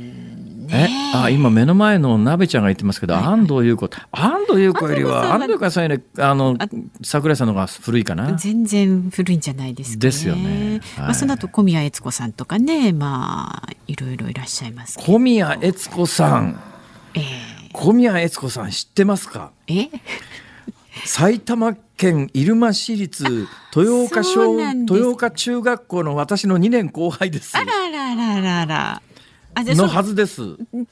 [1.13, 3.89] あ今目の前の鍋ちゃんが言ってますけど、安藤優子。
[4.11, 6.67] 安藤優子よりは安安藤藤優子さんよりあのあ
[7.03, 8.33] 桜井さんの方が古いかな。
[8.33, 9.99] 全然古いんじゃないですかね。
[9.99, 10.81] ですよね。
[10.95, 11.05] はい。
[11.05, 14.99] まあその後小宮悦子さんとかね、まあいろいろいらっしゃいます。
[14.99, 16.59] 小宮悦子さん。
[17.15, 17.21] え
[17.73, 19.51] 小宮悦子さん知ってますか？
[19.67, 19.89] ー、え？
[21.05, 29.01] 埼玉県入間市立豊岡そ小豊岡中学校の私の2年後輩ですあらあらあらあらあら。
[29.55, 30.41] のはずです。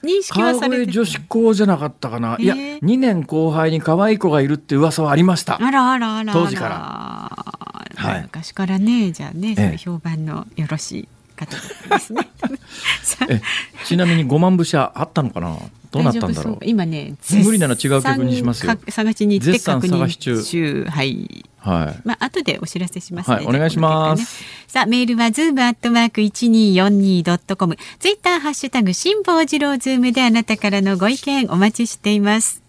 [0.03, 2.37] 認識は川されて越女子校じゃなかったかな。
[2.39, 5.55] いや、へえ2年後輩に可愛い子がいるって噂はありました。
[5.61, 6.41] あらあらあらあら。
[6.41, 7.51] 当時から
[7.95, 12.29] はい昔からね、じゃあね、ええ評判のよろしい方ですね。
[13.85, 15.57] ちなみに5万節あったのかな？
[15.91, 16.57] どうなったんだろう？
[16.63, 20.85] 今ね、無理なら違う曲にしますよ探しに行って確認中中。
[20.85, 21.45] はい。
[21.57, 22.01] はい。
[22.07, 23.35] まあ後でお知らせしますね。
[23.35, 24.25] はいお願いしますね
[24.67, 27.77] さあメールはズームアットマーク一二四二ドットコム。
[27.99, 32.61] ツイッターハッシュタグ辛坊治郎ズームであなたからのご意見お待ちしています。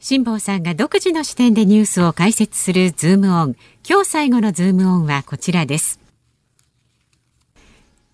[0.00, 3.56] 辛坊さんが独自の視点でニュースを解説するズームオン。
[3.88, 5.98] 今日最後のズームオンはこちらです。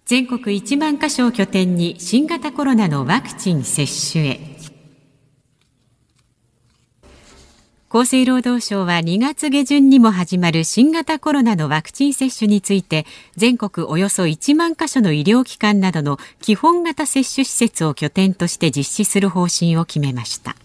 [0.07, 4.55] 全国1万箇所を拠点に新型コロナのワクチン接種へ。
[7.89, 20.57] 厚生労働省は2月下旬にも始まる新型コロナのワクチン接種について全国およそ1万カ所の医療機関などの基本型接種施設を拠点として実施する方針を決めました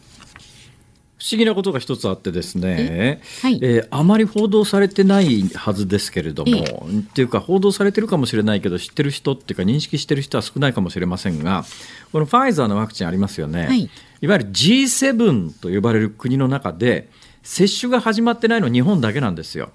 [1.20, 11.65] 不思議なことが一つあってですね、はい、えー、あまり報道されてないはずですけれども、っていうか報道されてるかもしれないけど知ってる人っていうか認識してる人は少ないかもしれませんが
[12.13, 13.89] このファイザーのワクチンありますよね、はい、
[14.22, 17.09] いわゆる G7 と呼ばれる国の中で
[17.43, 19.72] 接種が始まってないの日本だけなんですよ。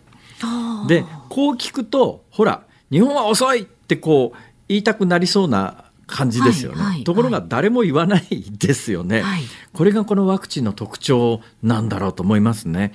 [0.88, 4.38] でこう聞くとほら日本は遅いってこう
[4.68, 9.42] 言いたくなりそうな感じですよね、はいはい、ところが誰も言わないですよね、はい、
[9.72, 12.92] これがこのワクチンの特徴なんだろうと思いますね。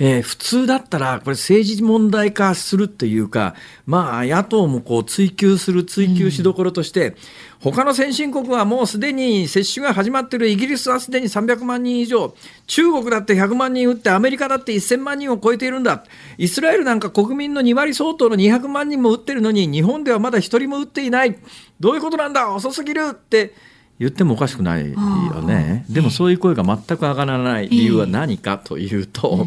[0.00, 3.54] えー、普通だったら、これ政治問題化するっていうか、
[3.84, 12.34] まあ、野党もこう追及する追及しどころとして、うん、他の先進国はもうすでに接種が始まっているイギリスはすでに300万人以上、
[12.68, 16.04] 中国だって100万人打って、アメリカだって1000万人を超えているんだ。
[16.36, 21.36] イスラエルなんか国民の2割相当の200万人も打ってるのに、日本ではまだ1人も打っていない。
[21.80, 23.54] どういうことなんだ遅すぎるって
[23.98, 25.84] 言ってもおかしくないよね。
[25.88, 29.46] でもそういう声が全く上がらない理由は何かというと、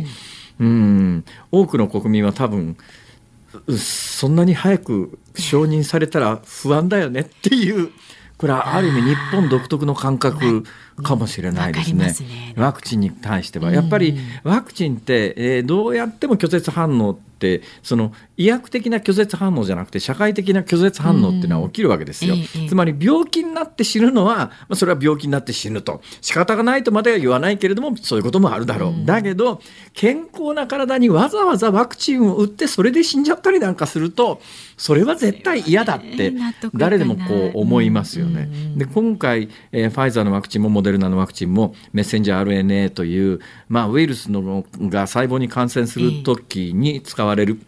[0.60, 2.78] うん、多くの国民は多分
[3.78, 7.92] そんなに早く承認されたら不安だよねっていう
[8.38, 10.64] これはある意味日本独特の感覚
[11.02, 12.06] かもしれないですね。
[12.06, 22.36] ねワクチンに対してはやっぱりワクチンって、えー、どうやっても拒絶反応ってその医薬的な拒絶反応じゃなくて社会的な拒絶反応っていうのは起きるわけですよ。
[22.70, 29.06] つまり病気になって死ぬのは、まあ、それは病気になって死ぬと仕方がないとまでは言わないけれどもそういうこともあるだろう。
[29.06, 29.60] だけど
[29.94, 34.40] 健康な体にわざわざワクチンを打ってそれで死んじゃったりなんかすると
[34.78, 36.34] それは絶対嫌だって
[36.74, 38.50] 誰でもこう思いますよね。
[38.76, 43.40] で今回、えー、ファイザーのワクチンもモデルナのワクチンもメッセンジャー RNA という、
[43.70, 47.60] まあ、ウイルスのが細胞に感染する時に使われる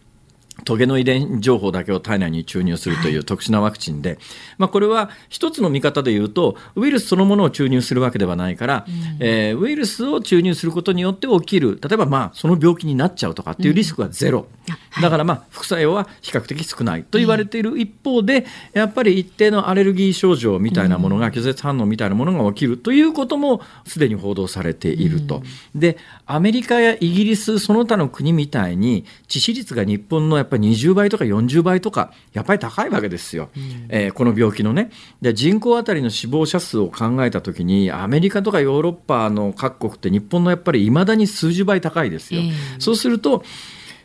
[0.65, 4.19] トゲの遺伝情報だけを体内に注入するという特殊なワクチンで、はい、
[4.59, 14.47] まあ、これは一つの見方で言うとウイルスそのものを注入するわけではないから、うん、えー、ウイルスを注入することによって起きる例えばまあその病気になっちゃうとかっていうリスクはゼロ、
[14.95, 17.03] うん、だからまあ副作用は比較的少ない。
[17.03, 25.43] と言われている一方で、やっぱり一定のアレルギー症状みたいなものが、拒絶反応みたいなものが起きるということもすでに報道されていると。
[25.75, 34.91] でアメリカやイギリスその他の国みたいに致死率が日本のやっぱり20倍とか40倍とかやっぱり高いわけですよ、うん、えー、この病気のね。
[35.21, 42.41] で人口当たりの死亡者数を考えた時にアメリカとかヨーロッパの各国って日本のやっぱりいまだに数十倍高いですよ。
[42.41, 42.43] う
[42.77, 43.43] ん、そうすると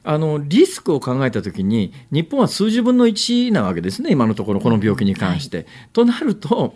[0.05, 4.11] あのリスクを考えたときに日本は数十分の1なわけですね。
[4.11, 5.57] 今のところこの病気に関して。
[5.59, 6.75] はい、となると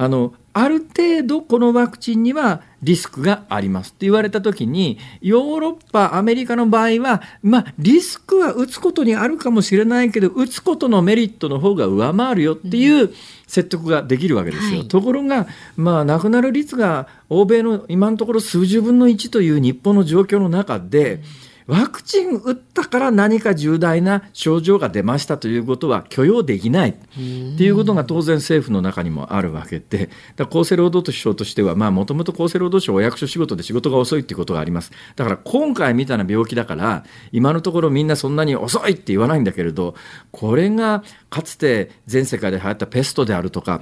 [0.00, 13.12] あのある程度このワクチンにはリスクがありますって言われた時にヨーロッパアメリカの場合はまあリスクは打つことにあるかもしれないけど打つことのメリットの方が上回るよっていう
[13.48, 14.78] 説得ができるわけですよ。
[14.78, 26.90] はい、ところがまあ亡くなる率が欧米の今のところ数十分の1という日本の状況の中で、うんワクチン打ったから何か重大な症状が出ましたということは許容できない。
[26.90, 30.08] っていうことが当然政府の中にもあるわけで。
[30.38, 34.92] 厚生労働省としてはもともと厚生労働省お役所仕事で仕事が遅いっていうことがあります。
[35.14, 39.94] だから今回みたいな病気だから今のところみんなそんなに遅いって言わないんだけれど
[40.30, 43.80] これがかつて全世界で流行ったペストであるとか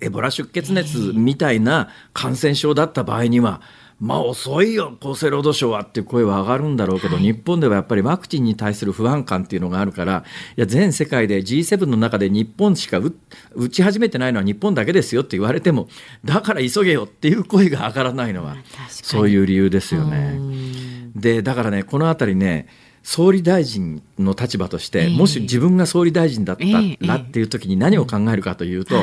[0.00, 3.60] エボラ出血熱みたいな感染症だった場合には
[4.00, 10.24] まあ遅いよ厚生労働省はっていう声は上がるんだろうけど、はい、日本ではやっぱりワクチンに対する不安感っていうのがあるから
[10.56, 12.98] いや全世界で G7 の中で日本しか
[13.54, 15.88] 打ち始めてないのは日本だけですよって言われても
[16.24, 18.56] だから急げよっていう声が上がらないのは
[18.88, 20.40] そういう理由ですよね。
[21.14, 22.68] でだからねこの辺りね
[23.02, 26.64] 総理大臣の立場として、もし自分が総理大臣だった
[27.06, 28.94] らっていう時に何を考えるかというと、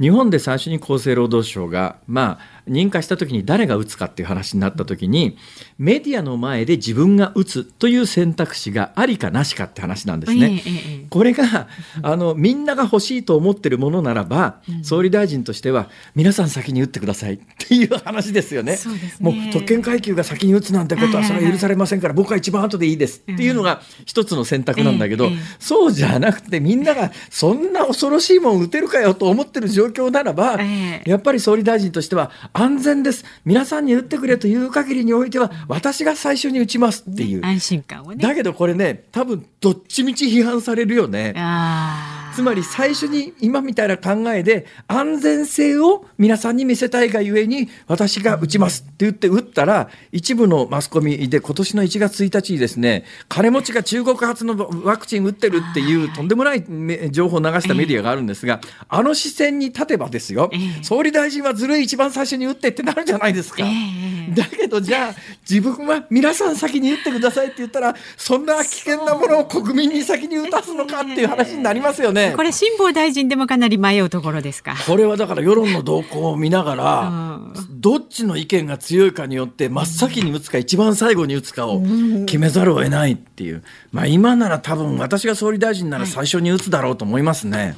[0.00, 5.36] 日本で最初に厚生労働省が、まあ、認可した時に誰が打つかっていう話になった時に
[5.78, 10.62] メディアの前で自分が打つという選択肢がありかなしかって話なんですね。
[11.10, 11.66] これが
[12.02, 18.68] あのみんなが欲しいと思ってるものならば、総理大臣としては皆さん先に打ってくださいっていう話ですよね。
[18.68, 18.78] ね。
[19.20, 30.58] もう特権階級が先に打つなんてことはそれは許されませんから僕は一番後でいいですっていうのが一つの選択なんだけど、そうじゃなくてみんながそんな恐ろしいもん打てるかよと思ってる状況ならば、
[31.04, 33.24] やっぱり総理大臣としては安全です。
[33.44, 38.16] 皆さんに打ってくれという限りにおいては私が最初に打ちますっていう、安心感をね。
[38.16, 41.34] だけどこれね多分どっちみち批判されるよね。
[41.36, 63.64] あーつまり最初に今みたいな考えで安全性を皆さんに見せたいがゆえに私が打ちますって言って打ったら一部のマスコミで今年の1月1日にですね金持ちが中国発のワクチン打ってるっていうとんでもないめ情報を流したメディアがあるんですがあの視線に立てばですよええ総理大臣はずるい一番最初に打ってってなるじゃないですか。
[63.64, 63.68] え
[64.14, 65.14] えだけどじゃあ
[65.48, 72.27] 自分は皆さん先に打ってくださいって言ったらそんな危険なものを国民に先に打たすのかっていう話になりますよね。
[72.32, 74.76] これ辛坊大臣でもかなり迷うところですか。
[74.86, 77.80] これはだから世論の動向を見ながら、うん。
[77.80, 81.80] どっちの意見が強いかによって真っ先に打つか一番最後に打つかを
[82.26, 83.62] 決めざるを得ないっていう、
[83.92, 87.76] まあ今なら多分私が総理大臣なら最初に打つだろうと思いますね。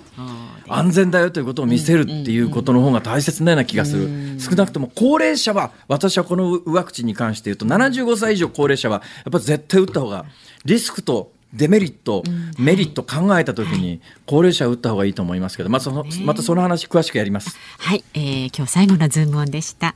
[0.70, 4.09] 安全だよということを見せるっていうことの方が大切なような気がする。
[4.38, 10.26] 少なくとも高齢者は、私はこのワクチンに関して言うと、75歳以上高齢者は、やっぱり絶対打った方が、
[10.64, 12.22] リスクとデメリット、
[12.59, 17.57] メリット考えたときに、高齢者は打った方がいいと思いますけど、まあそのまたその話詳しくやります。
[17.78, 19.94] はい、えー、今日最後のズームオンでした。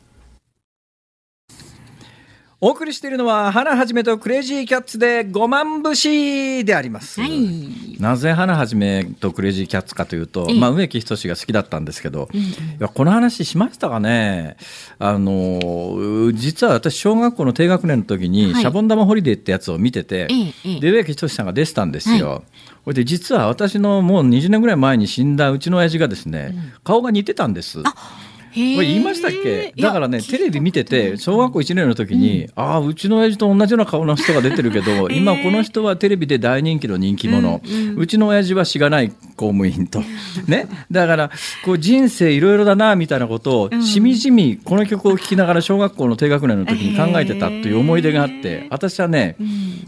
[2.65, 8.01] お送りしているのはハナ肇とクレイジーキャッツで5万節であります、はい。
[8.01, 10.59] なぜハナ肇とクレイジーキャッツかというと、ええ。
[10.59, 12.39] まあ、植木等が好きだったんですけど、い
[12.81, 14.57] やこの話しましたかね？
[14.99, 18.63] あの実は私小学校の低学年の時に、はい。
[18.63, 20.81] シャボン玉ホリデーってやつを見てて、ええええ。
[20.81, 22.45] で植木等さんが出てたんですよ。
[22.87, 27.83] これで実は私のもう20年ぐらい前に死んだうちの親父がですね、顔が似てたんです。
[27.83, 27.95] これ
[28.55, 29.73] これ言いましたっけ？
[29.81, 37.61] だからねテレビ見てて小学校1年の時に、ああうちの親父と同じような顔の人が出てるけど、 今この人はテレビで大人気の人気者、
[37.97, 40.03] うちの親父はしがない公務員と、
[40.47, 41.31] ね、だから
[41.65, 49.37] こう人生いろいろだなみたいなことをしみじみこの曲を聴きながら小学校の低学年の時に考えてたという思い出があって私はね、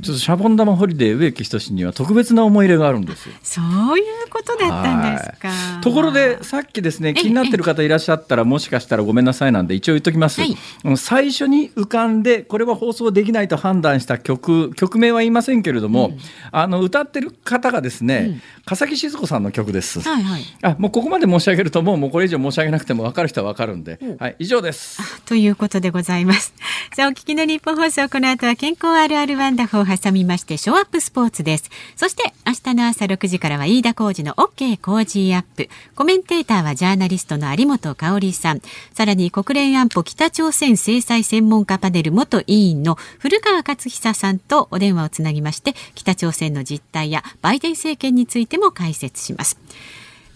[0.03, 3.35] ちょっとシャボン玉ホリデー植木仁には特別な思い入れがあるんですよ。
[3.43, 5.49] そういうことだったんですか。
[5.49, 5.81] はい。
[5.83, 10.57] ところでさっきですね気になってる方いらっしゃったらもしかしたらごめんなさいなんで一応言っときます、はい
[10.97, 16.13] 最初に浮かんでこれは放送できないと判断した曲曲名は言いませんけれども、
[16.53, 20.43] あの歌ってる方がですね、笠木静子さんの曲です、はいはい。
[20.63, 25.23] あもうここまで申し上げるともうもうこれ以上申し上げなくても分かる人は分かるんで、はい、以上です。
[25.25, 26.55] ということでございます。
[26.95, 31.71] さあ、お聞きのニッポン放送、この後は健康あるあるワンダフを挟みまして、ショーアップスポーツです。
[31.97, 35.69] そして、明日の朝6時からは飯田浩二の OK 工事アップ。
[35.95, 38.46] コメンテーターはジャーナリストの有本香里さん。
[38.93, 49.59] さらに国連安保北朝鮮制裁専門家パネル元委員の古川勝久さんとお電話をつなぎまして、北朝鮮の実態やバイデン政権についても解説します。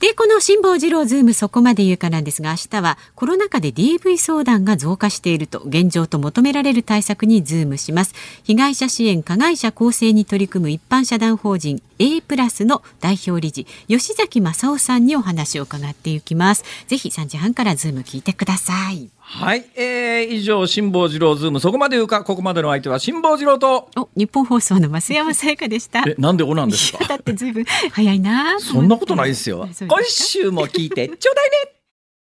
[0.00, 8.14] で、この辛坊治郎ズームそこまで言うかなんですが、明日はコロナ禍で DV 相談が増加していると、現状と求められる対策にズームします。
[8.42, 16.64] 被害者支援、加害者更生に取り組む一般社団法人 A プラスの代表理事、吉崎正夫さんにお話を伺っていきます。
[16.86, 19.10] ぜひ3時半からズーム聞いてください。
[19.18, 26.00] はい、えー、以上辛坊治郎ズームそこまで言うかここまでの相手は辛坊治郎とお、ニッポン放送の増山さやかでした。
[26.00, 27.04] えなんでおなんですか？
[27.06, 31.79] だってずいぶん早いなそんなことないですよ 今週も聞いてちょうだいね